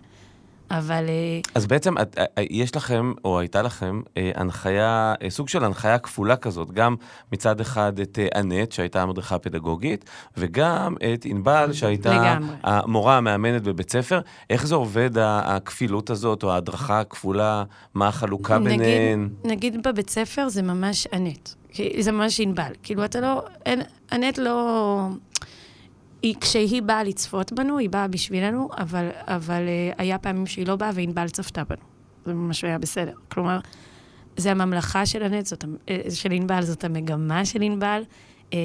אבל... 0.78 1.06
אה, 1.10 1.40
אז 1.56 1.66
בעצם 1.66 1.98
את, 1.98 2.18
אה, 2.18 2.26
אה, 2.38 2.44
יש 2.50 2.76
לכם, 2.76 3.14
או 3.26 3.40
הייתה 3.40 3.62
לכם, 3.62 4.02
הנחיה, 4.36 5.14
סוג 5.30 5.50
של 5.50 5.64
הנחיה 5.64 6.00
כפולה 6.00 6.36
כזאת, 6.36 6.72
גם 6.72 6.96
מצד 7.32 7.62
אחד 7.62 8.00
את 8.00 8.20
אנט, 8.36 8.72
שהייתה 8.72 9.02
המדריכה 9.02 9.36
הפדגוגית, 9.36 10.06
וגם 10.38 10.96
את 11.14 11.26
ענבל, 11.26 11.74
שהייתה 11.74 12.10
לגמרי. 12.10 12.56
המורה 12.64 13.18
המאמנת 13.18 13.64
בבית 13.64 13.92
ספר. 13.92 14.20
איך 14.50 14.68
זה 14.68 14.76
עובד, 14.76 15.10
הכפילות 15.18 16.10
הזאת, 16.10 16.44
או 16.44 16.52
ההדרכה 16.52 17.00
הכפולה, 17.00 17.64
מה 17.94 18.08
החלוקה 18.08 18.60
נגיד, 18.60 18.80
ביניהן? 18.80 19.30
נגיד 19.44 19.88
בבית 19.88 20.10
ספר 20.10 20.50
זה 20.50 20.62
ממש 20.62 21.08
אנט. 21.14 21.50
זה 22.00 22.12
ממש 22.12 22.40
ענבל. 22.40 22.72
כאילו, 22.84 23.06
אתה 23.06 23.22
לא... 23.22 23.44
אנט 24.12 24.38
לא... 24.38 25.08
היא, 26.24 26.36
כשהיא 26.42 26.82
באה 26.82 27.04
לצפות 27.04 27.54
בנו, 27.54 27.78
היא 27.78 27.90
באה 27.90 28.08
בשבילנו, 28.08 28.70
אבל, 28.78 29.10
אבל 29.28 29.64
uh, 29.66 29.96
היה 29.98 30.18
פעמים 30.18 30.46
שהיא 30.46 30.68
לא 30.68 30.76
באה 30.76 30.92
וענבל 30.94 31.30
צפתה 31.30 31.64
בנו. 31.64 31.84
זה 32.26 32.34
ממש 32.34 32.64
היה 32.64 32.78
בסדר. 32.78 33.14
כלומר, 33.28 33.60
זה 34.38 34.52
הממלכה 34.52 35.06
של 35.06 35.24
הנט, 35.24 35.46
זאת, 35.46 35.66
אה, 35.90 35.98
של 36.10 36.32
ענבל, 36.32 36.62
זאת 36.62 36.84
המגמה 36.84 37.46
של 37.46 37.62
ענבל. 37.62 38.02
אה, 38.54 38.60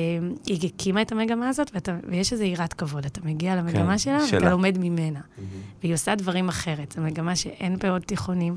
היא 0.46 0.68
הקימה 0.68 1.02
את 1.02 1.12
המגמה 1.12 1.48
הזאת, 1.48 1.70
ואתה, 1.74 1.96
ויש 2.08 2.32
איזו 2.32 2.44
יראת 2.44 2.72
כבוד. 2.72 3.04
אתה 3.06 3.20
מגיע 3.24 3.56
למגמה 3.56 3.92
כן, 3.92 3.98
שלה, 3.98 4.26
שלה. 4.26 4.38
ואתה 4.38 4.50
לומד 4.50 4.78
ממנה. 4.80 5.20
והיא 5.82 5.94
עושה 5.94 6.14
דברים 6.14 6.48
אחרת. 6.48 6.92
זו 6.92 7.02
מגמה 7.02 7.36
שאין 7.36 7.78
בעוד 7.78 8.02
תיכונים. 8.02 8.56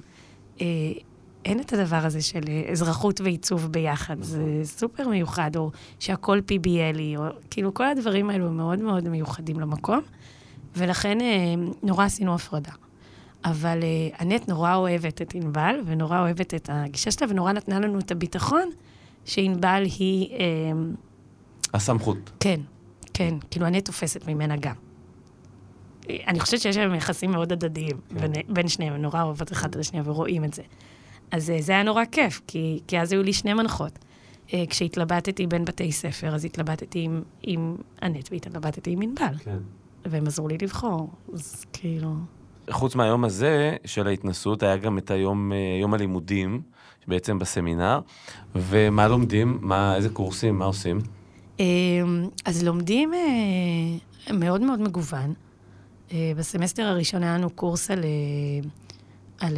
אין 1.45 1.59
את 1.59 1.73
הדבר 1.73 1.95
הזה 1.95 2.21
של 2.21 2.41
אה, 2.47 2.71
אזרחות 2.71 3.21
ועיצוב 3.21 3.67
ביחד. 3.71 4.19
נכון. 4.19 4.23
זה 4.23 4.61
סופר 4.63 5.07
מיוחד, 5.07 5.55
או 5.55 5.71
שהכל 5.99 6.39
PBLי, 6.47 7.17
או 7.17 7.23
כאילו 7.49 7.73
כל 7.73 7.85
הדברים 7.85 8.29
האלו 8.29 8.51
מאוד 8.51 8.79
מאוד 8.79 9.09
מיוחדים 9.09 9.59
למקום, 9.59 10.01
ולכן 10.75 11.21
אה, 11.21 11.53
נורא 11.83 12.05
עשינו 12.05 12.35
הפרדה. 12.35 12.71
אבל 13.45 13.79
אה, 13.83 14.25
אנט 14.25 14.47
נורא 14.49 14.75
אוהבת 14.75 15.21
את 15.21 15.35
ענבל, 15.35 15.75
ונורא 15.85 16.19
אוהבת 16.19 16.53
את 16.53 16.69
הגישה 16.73 17.11
שלה, 17.11 17.27
ונורא 17.29 17.51
נתנה 17.51 17.79
לנו 17.79 17.99
את 17.99 18.11
הביטחון 18.11 18.69
שענבל 19.25 19.83
היא... 19.99 20.33
אה, 20.33 20.71
הסמכות. 21.73 22.31
כן, 22.39 22.59
כן, 23.13 23.35
כאילו 23.51 23.65
אני 23.65 23.81
תופסת 23.81 24.27
ממנה 24.27 24.55
גם. 24.57 24.75
אני 26.09 26.39
חושבת 26.39 26.61
שיש 26.61 26.77
להם 26.77 26.95
יחסים 26.95 27.31
מאוד 27.31 27.51
הדדיים 27.51 27.97
בין, 28.11 28.31
בין 28.49 28.67
שניהם, 28.67 28.93
הם 28.93 29.01
נורא 29.01 29.23
אוהבות 29.23 29.51
אחד 29.51 29.69
את 29.69 29.75
השנייה 29.75 30.03
ורואים 30.07 30.43
את 30.43 30.53
זה. 30.53 30.61
אז 31.31 31.49
אה, 31.49 31.61
זה 31.61 31.71
היה 31.71 31.83
נורא 31.83 32.05
כיף, 32.11 32.41
כי, 32.47 32.79
כי 32.87 32.99
אז 32.99 33.11
היו 33.11 33.23
לי 33.23 33.33
שני 33.33 33.53
מנחות. 33.53 33.99
אה, 34.53 34.63
כשהתלבטתי 34.69 35.47
בין 35.47 35.65
בתי 35.65 35.91
ספר, 35.91 36.35
אז 36.35 36.45
התלבטתי 36.45 36.99
עם, 36.99 37.21
עם 37.43 37.75
אנט 38.03 38.29
והתלבטתי 38.31 38.91
עם 38.91 39.01
ענבל, 39.01 39.37
כן. 39.39 39.57
והם 40.05 40.27
עזרו 40.27 40.47
לי 40.47 40.57
לבחור, 40.61 41.09
אז 41.33 41.65
כאילו... 41.73 42.13
חוץ 42.69 42.95
מהיום 42.95 43.23
הזה 43.23 43.75
של 43.85 44.07
ההתנסות, 44.07 44.63
היה 44.63 44.77
גם 44.77 44.97
את 44.97 45.11
היום, 45.11 45.51
אה, 45.53 45.57
יום 45.81 45.93
הלימודים, 45.93 46.61
בעצם 47.07 47.39
בסמינר. 47.39 47.99
ומה 48.55 49.07
לומדים? 49.07 49.57
מה, 49.61 49.95
איזה 49.95 50.09
קורסים? 50.09 50.59
מה 50.59 50.65
עושים? 50.65 50.99
אז 52.45 52.63
לומדים 52.63 53.11
מאוד 54.33 54.61
מאוד 54.61 54.81
מגוון. 54.81 55.33
בסמסטר 56.13 56.83
הראשון 56.83 57.23
היה 57.23 57.37
לנו 57.37 57.49
קורס 57.49 57.91
על, 57.91 58.03
על 59.39 59.57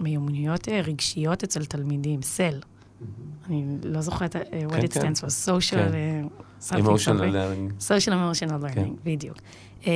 מיומנויות 0.00 0.68
אה, 0.68 0.80
רגשיות 0.80 1.42
אצל 1.44 1.64
תלמידים, 1.64 2.22
סל. 2.22 2.60
אני 3.46 3.64
לא 3.82 4.00
זוכרת 4.00 4.36
אה, 4.36 4.42
what 4.68 4.72
כן, 4.72 4.78
it 4.80 4.94
כן. 4.94 5.00
stands 5.00 5.16
for, 5.16 5.48
social... 5.48 5.70
כן. 5.70 5.94
אה, 5.94 6.22
Emotional 6.70 7.06
something. 7.06 7.32
learning. 7.32 7.82
social 7.82 8.12
emotional 8.12 8.64
learning. 8.64 8.92
בדיוק. 9.04 9.36
אה, 9.86 9.92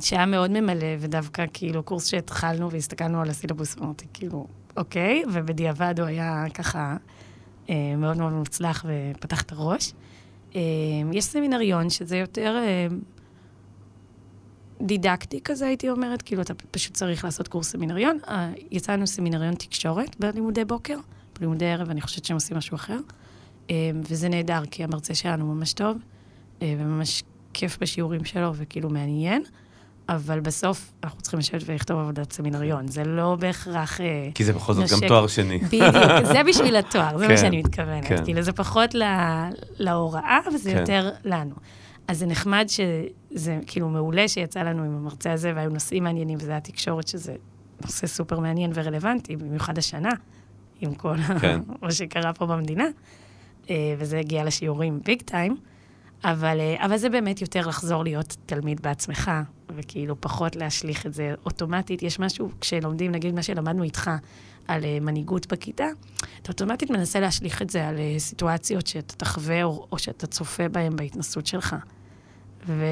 שהיה 0.00 0.26
מאוד 0.26 0.50
ממלא, 0.50 0.86
ודווקא 0.98 1.44
כאילו 1.52 1.82
קורס 1.82 2.06
שהתחלנו 2.06 2.70
והסתכלנו 2.70 3.20
על 3.20 3.30
הסילבוס, 3.30 3.78
אמרתי 3.78 4.06
כאילו, 4.12 4.46
אוקיי, 4.76 5.22
ובדיעבד 5.32 5.94
הוא 6.00 6.06
היה 6.06 6.44
ככה 6.54 6.96
אה, 7.70 7.96
מאוד 7.96 8.16
מאוד 8.16 8.32
מוצלח 8.32 8.84
ופתח 8.88 9.42
את 9.42 9.52
הראש. 9.52 9.92
אה, 10.56 10.60
יש 11.12 11.24
סמינריון 11.24 11.90
שזה 11.90 12.16
יותר 12.16 12.56
אה, 12.56 12.86
דידקטי 14.80 15.40
כזה, 15.44 15.66
הייתי 15.66 15.90
אומרת, 15.90 16.22
כאילו 16.22 16.42
אתה 16.42 16.54
פשוט 16.70 16.94
צריך 16.94 17.24
לעשות 17.24 17.48
קורס 17.48 17.70
סמינריון. 17.70 18.18
אה, 18.28 18.50
יצא 18.70 18.92
לנו 18.92 19.06
סמינריון 19.06 19.54
תקשורת 19.54 20.16
בלימודי 20.20 20.64
בוקר, 20.64 20.98
בלימודי 21.38 21.66
ערב 21.66 21.90
אני 21.90 22.00
חושבת 22.00 22.24
שהם 22.24 22.34
עושים 22.34 22.56
משהו 22.56 22.74
אחר. 22.74 22.98
אה, 23.70 23.90
וזה 24.08 24.28
נהדר, 24.28 24.62
כי 24.70 24.84
המרצה 24.84 25.14
שלנו 25.14 25.54
ממש 25.54 25.72
טוב, 25.72 25.96
אה, 26.62 26.74
וממש 26.78 27.22
כיף 27.54 27.78
בשיעורים 27.80 28.24
שלו, 28.24 28.52
וכאילו 28.54 28.90
מעניין, 28.90 29.42
אבל 30.08 30.40
בסוף 30.40 30.92
אנחנו 31.04 31.20
צריכים 31.20 31.40
לשבת 31.40 31.62
ולכתוב 31.66 31.98
עבודת 31.98 32.32
סמינריון. 32.32 32.88
זה 32.88 33.04
לא 33.04 33.36
בהכרח... 33.40 34.00
כי 34.34 34.44
זה 34.44 34.52
בכל 34.52 34.72
זאת 34.72 34.90
גם. 34.90 35.08
תואר 35.08 35.26
שני. 35.26 35.58
בדיוק, 35.58 35.94
זה 36.32 36.42
בשביל 36.48 36.76
התואר, 36.76 37.18
זה 37.18 37.24
כן, 37.24 37.30
מה 37.30 37.38
שאני 37.38 37.58
מתכוונת. 37.62 38.06
כן. 38.06 38.24
כאילו, 38.24 38.42
זה 38.42 38.52
פחות 38.52 38.94
ל- 38.94 39.48
להוראה, 39.78 40.38
וזה 40.54 40.72
כן. 40.72 40.78
יותר 40.80 41.10
לנו. 41.24 41.54
אז 42.10 42.18
זה 42.18 42.26
נחמד 42.26 42.66
שזה 42.68 43.58
כאילו 43.66 43.88
מעולה 43.88 44.28
שיצא 44.28 44.62
לנו 44.62 44.84
עם 44.84 44.96
המרצה 44.96 45.32
הזה, 45.32 45.52
והיו 45.56 45.70
נושאים 45.70 46.04
מעניינים, 46.04 46.38
וזה 46.40 46.50
היה 46.50 46.60
תקשורת, 46.60 47.08
שזה 47.08 47.34
נושא 47.82 48.06
סופר 48.06 48.40
מעניין 48.40 48.70
ורלוונטי, 48.74 49.36
במיוחד 49.36 49.78
השנה, 49.78 50.10
עם 50.80 50.94
כל 50.94 51.16
כן. 51.40 51.60
מה 51.82 51.92
שקרה 51.92 52.32
פה 52.32 52.46
במדינה. 52.46 52.84
אה, 53.70 53.94
וזה 53.98 54.18
הגיע 54.18 54.44
לשיעורים 54.44 55.00
ביג 55.04 55.22
טיים, 55.22 55.56
אבל, 56.24 56.60
אה, 56.60 56.86
אבל 56.86 56.96
זה 56.96 57.08
באמת 57.08 57.40
יותר 57.40 57.68
לחזור 57.68 58.04
להיות 58.04 58.36
תלמיד 58.46 58.80
בעצמך, 58.82 59.30
וכאילו 59.76 60.20
פחות 60.20 60.56
להשליך 60.56 61.06
את 61.06 61.14
זה 61.14 61.34
אוטומטית. 61.44 62.02
יש 62.02 62.18
משהו, 62.18 62.50
כשלומדים, 62.60 63.12
נגיד 63.12 63.34
מה 63.34 63.42
שלמדנו 63.42 63.82
איתך 63.82 64.10
על 64.68 64.84
אה, 64.84 64.98
מנהיגות 65.00 65.52
בכיתה, 65.52 65.86
אתה 66.42 66.48
אוטומטית 66.48 66.90
מנסה 66.90 67.20
להשליך 67.20 67.62
את 67.62 67.70
זה 67.70 67.88
על 67.88 67.98
אה, 67.98 68.14
סיטואציות 68.18 68.86
שאתה 68.86 69.16
תחווה 69.16 69.62
או, 69.64 69.86
או 69.92 69.98
שאתה 69.98 70.26
צופה 70.26 70.68
בהן 70.68 70.96
בהתנסות 70.96 71.46
שלך. 71.46 71.76
ו, 72.66 72.84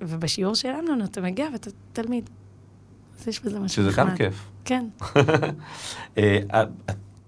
ובשיעור 0.00 0.54
שלנו, 0.54 1.04
אתה 1.04 1.20
מגיע 1.20 1.48
ואתה 1.52 1.70
תלמיד. 1.92 2.30
אז 3.20 3.28
יש 3.28 3.40
בזה 3.40 3.60
משהו 3.60 3.82
שזה 3.82 3.96
גם 3.96 4.06
נחמד. 4.06 4.18
כיף. 4.18 4.48
כן. 4.64 4.86
אה, 6.18 6.40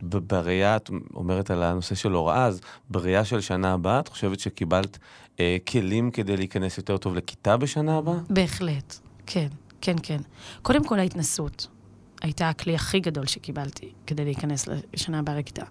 בראייה, 0.02 0.76
את 0.76 0.90
אומרת 1.14 1.50
על 1.50 1.62
הנושא 1.62 1.94
של 1.94 2.12
הוראה, 2.12 2.44
אז 2.44 2.60
בראייה 2.90 3.24
של 3.24 3.40
שנה 3.40 3.72
הבאה, 3.72 4.00
את 4.00 4.08
חושבת 4.08 4.40
שקיבלת 4.40 4.98
אה, 5.40 5.56
כלים 5.68 6.10
כדי 6.10 6.36
להיכנס 6.36 6.78
יותר 6.78 6.96
טוב 6.96 7.14
לכיתה 7.14 7.56
בשנה 7.56 7.98
הבאה? 7.98 8.18
בהחלט, 8.30 8.98
כן, 9.26 9.48
כן, 9.80 9.96
כן. 10.02 10.20
קודם 10.62 10.84
כל, 10.84 10.98
ההתנסות 10.98 11.66
הייתה 12.22 12.48
הכלי 12.48 12.74
הכי 12.74 13.00
גדול 13.00 13.26
שקיבלתי 13.26 13.92
כדי 14.06 14.24
להיכנס 14.24 14.68
לשנה 14.92 15.18
הבאה 15.18 15.38
לכיתה. 15.38 15.64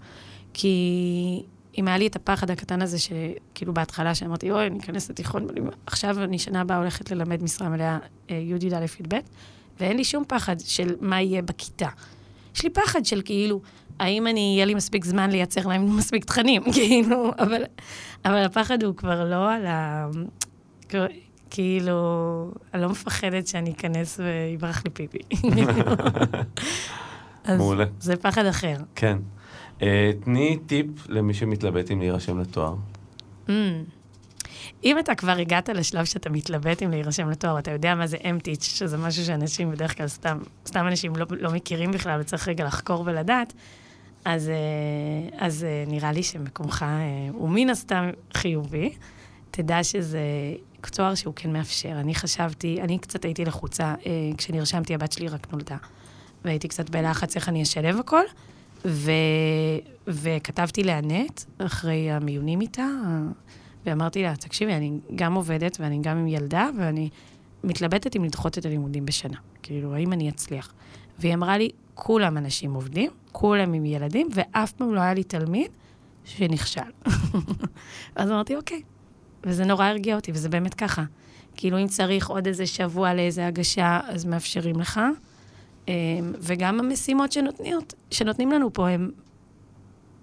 כי 0.54 1.44
אם 1.78 1.88
היה 1.88 1.98
לי 1.98 2.08
את 2.08 2.16
הפחד 2.16 2.52
הקטן 2.52 2.82
הזה, 2.82 2.98
שכאילו 3.00 3.74
בהתחלה 3.74 4.16
שאמרתי, 4.16 4.52
אוי, 4.52 4.68
אני 4.68 4.80
אכנס 4.80 5.10
לתיכון, 5.10 5.48
עכשיו 5.86 6.24
אני 6.24 6.40
שנה 6.40 6.62
הבאה 6.62 6.78
הולכת 6.78 7.12
ללמד 7.12 7.44
משרה 7.44 7.70
מלאה 7.70 7.98
אה, 8.30 8.36
י"א 8.36 8.66
י"ב, 9.02 9.16
ואין 9.80 9.98
לי 9.98 10.04
שום 10.04 10.24
פחד 10.28 10.56
של 10.60 10.96
מה 11.02 11.22
יהיה 11.22 11.42
בכיתה. 11.42 11.88
יש 12.56 12.64
לי 12.64 12.70
פחד 12.70 13.06
של 13.06 13.22
כאילו, 13.26 13.62
האם 14.00 14.28
אני, 14.28 14.54
יהיה 14.56 14.66
לי 14.66 14.74
מספיק 14.74 15.06
זמן 15.06 15.32
לייצר 15.32 15.68
להם 15.68 15.98
מספיק 15.98 16.26
תכנים, 16.26 16.64
כאילו, 16.74 17.32
אבל, 17.40 17.64
אבל 18.26 18.44
הפחד 18.44 18.84
הוא 18.84 18.96
כבר 18.96 19.30
לא 19.30 19.52
על 19.52 19.66
ה... 19.66 20.08
כאילו, 21.50 22.52
אני 22.74 22.82
לא 22.82 22.90
מפחדת 22.90 23.48
שאני 23.48 23.72
אכנס 23.72 24.20
ויברח 24.20 24.84
לי 24.86 24.90
פיפי. 24.90 25.18
אז 27.44 27.58
מעולה. 27.58 27.86
זה 28.00 28.16
פחד 28.16 28.46
אחר. 28.46 28.78
כן. 28.96 29.18
אה, 29.82 30.12
תני 30.24 30.58
טיפ 30.66 30.86
למי 31.10 31.34
שמתלבט 31.34 31.92
אם 31.92 32.00
להירשם 32.00 32.40
לתואר. 32.40 32.76
Mm. 33.48 33.52
אם 34.84 35.00
אתה 35.00 35.16
כבר 35.16 35.32
הגעת 35.32 35.70
לשלב 35.70 36.06
שאתה 36.06 36.30
מתלבט 36.30 36.84
אם 36.84 36.92
להירשם 36.92 37.30
לתואר, 37.30 37.60
אתה 37.60 37.72
יודע 37.72 37.96
מה 37.96 38.08
זה 38.08 38.18
אמטיץ', 38.30 38.64
שזה 38.64 38.98
משהו 38.98 39.26
שאנשים 39.26 39.72
בדרך 39.72 39.98
כלל 39.98 40.08
סתם, 40.08 40.38
סתם 40.68 40.88
אנשים 40.88 41.16
לא, 41.16 41.26
לא 41.30 41.52
מכירים 41.52 41.92
בכלל, 41.92 42.22
וצריך 42.22 42.48
רגע 42.48 42.66
לחקור 42.66 43.04
ולדעת, 43.06 43.54
אז, 44.26 44.50
אה, 44.50 45.46
אז 45.48 45.64
אה, 45.64 45.84
נראה 45.88 46.12
לי 46.12 46.24
שמקומך 46.24 46.86
אה, 46.88 47.30
הוא 47.34 47.50
מן 47.50 47.70
הסתם 47.70 48.10
חיובי. 48.34 48.94
תדע 49.52 49.84
שזה 49.84 50.20
תואר 50.92 51.16
שהוא 51.16 51.34
כן 51.36 51.54
מאפשר. 51.54 51.92
אני 51.92 52.16
חשבתי, 52.16 52.82
אני 52.82 53.00
קצת 53.00 53.26
הייתי 53.26 53.46
לחוצה, 53.46 53.84
אה, 54.06 54.12
כשנרשמתי, 54.38 54.96
הבת 54.96 55.12
שלי 55.12 55.28
רק 55.28 55.48
נולדה. 55.52 55.78
והייתי 56.46 56.68
קצת 56.68 56.90
בלחץ 56.90 57.36
איך 57.36 57.50
אני 57.50 57.64
אשלב 57.64 58.00
הכל, 58.00 58.24
ו... 58.86 59.12
וכתבתי 60.08 60.84
לענת 60.84 61.46
אחרי 61.58 62.12
המיונים 62.12 62.62
איתה, 62.62 62.88
ואמרתי 63.86 64.24
לה, 64.24 64.36
תקשיבי, 64.36 64.74
אני 64.74 64.92
גם 65.16 65.34
עובדת 65.34 65.78
ואני 65.80 66.00
גם 66.02 66.18
עם 66.18 66.28
ילדה, 66.28 66.70
ואני 66.78 67.10
מתלבטת 67.64 68.16
אם 68.16 68.24
לדחות 68.24 68.58
את 68.58 68.66
הלימודים 68.66 69.06
בשנה. 69.06 69.38
כאילו, 69.64 69.96
האם 69.96 70.14
אני 70.14 70.30
אצליח? 70.30 70.74
והיא 71.20 71.34
אמרה 71.34 71.58
לי, 71.58 71.70
כולם 71.94 72.38
אנשים 72.38 72.74
עובדים, 72.74 73.12
כולם 73.32 73.74
עם 73.74 73.86
ילדים, 73.86 74.28
ואף 74.34 74.72
פעם 74.72 74.94
לא 74.94 75.02
היה 75.02 75.14
לי 75.14 75.24
תלמיד 75.24 75.72
שנכשל. 76.26 76.82
אז 78.16 78.30
אמרתי, 78.32 78.56
אוקיי. 78.56 78.82
וזה 79.44 79.66
נורא 79.66 79.86
הרגיע 79.86 80.16
אותי, 80.16 80.32
וזה 80.32 80.50
באמת 80.50 80.74
ככה. 80.74 81.04
כאילו, 81.56 81.82
אם 81.82 81.88
צריך 81.88 82.30
עוד 82.30 82.48
איזה 82.48 82.68
שבוע 82.68 83.14
לאיזה 83.14 83.48
הגשה, 83.48 84.00
אז 84.08 84.26
מאפשרים 84.26 84.80
לך. 84.80 85.00
אמ, 85.88 85.94
וגם 86.40 86.80
המשימות 86.80 87.32
שנותניות, 87.32 87.94
שנותנים 88.12 88.52
לנו 88.52 88.74
פה, 88.74 88.90
הם... 88.90 89.12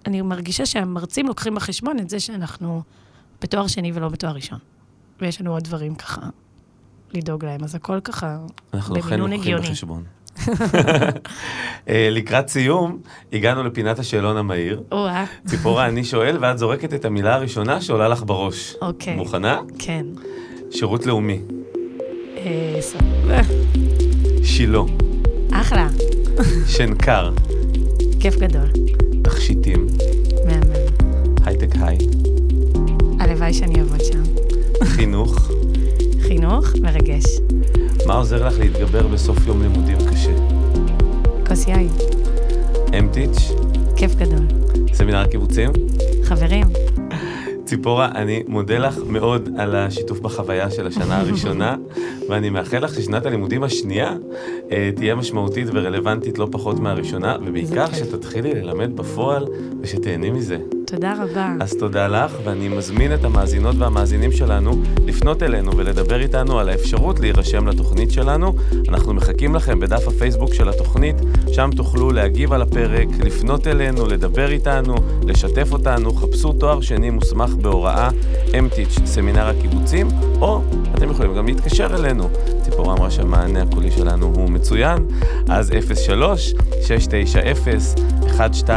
אני 0.06 0.22
מרגישה 0.22 0.66
שהמרצים 0.66 1.26
לוקחים 1.26 1.54
בחשבון 1.54 1.98
את 1.98 2.10
זה 2.10 2.20
שאנחנו 2.20 2.82
בתואר 3.42 3.66
שני 3.66 3.92
ולא 3.94 4.08
בתואר 4.08 4.32
ראשון. 4.32 4.58
ויש 5.20 5.40
לנו 5.40 5.52
עוד 5.52 5.64
דברים 5.64 5.94
ככה 5.94 6.20
לדאוג 7.12 7.44
להם, 7.44 7.64
אז 7.64 7.74
הכל 7.74 8.00
ככה 8.00 8.38
במינון 8.72 9.32
הגיוני. 9.32 9.68
אה, 11.88 12.08
לקראת 12.10 12.48
סיום, 12.48 12.98
הגענו 13.32 13.64
לפינת 13.64 13.98
השאלון 13.98 14.36
המהיר. 14.36 14.82
ציפורה, 15.46 15.86
אני 15.86 16.04
שואל, 16.04 16.36
ואת 16.40 16.58
זורקת 16.58 16.94
את 16.94 17.04
המילה 17.04 17.34
הראשונה 17.34 17.80
שעולה 17.80 18.08
לך 18.08 18.22
בראש. 18.26 18.74
אוקיי. 18.82 19.16
מוכנה? 19.16 19.60
כן. 19.78 20.06
שירות 20.70 21.06
לאומי. 21.06 21.40
אה. 23.30 23.40
שילה. 24.44 25.09
אחלה, 25.60 25.88
שנקר. 26.66 27.30
כיף 28.20 28.36
גדול. 28.36 28.66
תכשיטים. 29.22 29.86
מהמם. 30.44 30.72
הייטק 31.44 31.68
היי. 31.80 31.98
הלוואי 33.18 33.52
שאני 33.52 33.80
אעבוד 33.80 34.00
שם. 34.04 34.22
חינוך. 34.84 35.50
חינוך 36.20 36.66
מרגש. 36.82 37.24
מה 38.06 38.14
עוזר 38.14 38.46
לך 38.46 38.58
להתגבר 38.58 39.06
בסוף 39.06 39.46
יום 39.46 39.62
לימודים 39.62 39.98
קשה? 40.10 40.32
כוס 41.46 41.66
יין. 41.68 41.88
אמטיץ', 42.98 43.52
כיף 43.96 44.14
גדול. 44.14 44.46
סמינר 44.92 45.18
הקיבוצים. 45.18 45.70
חברים, 46.24 46.66
ציפורה, 47.70 48.08
אני 48.14 48.42
מודה 48.48 48.78
לך 48.78 48.98
מאוד 49.06 49.48
על 49.58 49.76
השיתוף 49.76 50.20
בחוויה 50.20 50.70
של 50.70 50.86
השנה 50.86 51.20
הראשונה, 51.20 51.76
ואני 52.28 52.50
מאחל 52.50 52.84
לך 52.84 52.94
ששנת 52.94 53.26
הלימודים 53.26 53.62
השנייה 53.62 54.14
תהיה 54.94 55.14
משמעותית 55.14 55.68
ורלוונטית 55.72 56.38
לא 56.38 56.48
פחות 56.50 56.78
מהראשונה, 56.78 57.36
ובעיקר. 57.46 57.86
שתתחילי 57.92 58.54
ללמד 58.54 58.96
בפועל 58.96 59.46
ושתהני 59.80 60.30
מזה. 60.30 60.58
תודה 60.86 61.14
רבה. 61.22 61.54
אז 61.60 61.76
תודה 61.76 62.08
לך, 62.08 62.32
ואני 62.44 62.68
מזמין 62.68 63.14
את 63.14 63.24
המאזינות 63.24 63.76
והמאזינים 63.78 64.32
שלנו 64.32 64.82
לפנות 65.06 65.42
אלינו 65.42 65.76
ולדבר 65.76 66.20
איתנו 66.20 66.58
על 66.58 66.68
האפשרות 66.68 67.20
להירשם 67.20 67.68
לתוכנית 67.68 68.10
שלנו. 68.10 68.52
אנחנו 68.88 69.14
מחכים 69.14 69.54
לכם 69.54 69.80
בדף 69.80 70.08
הפייסבוק 70.08 70.54
של 70.54 70.68
התוכנית, 70.68 71.16
שם 71.52 71.70
תוכלו 71.76 72.10
להגיב 72.10 72.52
על 72.52 72.62
הפרק, 72.62 73.08
לפנות 73.24 73.66
אלינו, 73.66 74.06
לדבר 74.06 74.50
איתנו, 74.50 74.94
לשתף 75.26 75.72
אותנו, 75.72 76.14
חפשו 76.14 76.52
תואר 76.52 76.80
שני 76.80 77.10
מוסמך 77.10 77.50
בהוראה, 77.54 78.08
אמטיץ', 78.58 78.98
סמינר 79.04 79.46
הקיבוצים, 79.46 80.08
או 80.40 80.60
אתם 80.94 81.10
יכולים 81.10 81.34
גם 81.34 81.46
להתקשר 81.46 81.86
אלינו. 81.94 82.28
ציפורה 82.70 82.94
אמרה 82.94 83.10
שהמענה 83.10 83.62
הקולי 83.62 83.90
שלנו 83.90 84.32
הוא 84.34 84.50
מצוין, 84.50 85.06
אז 85.48 85.72
03-690-1200. 88.28 88.70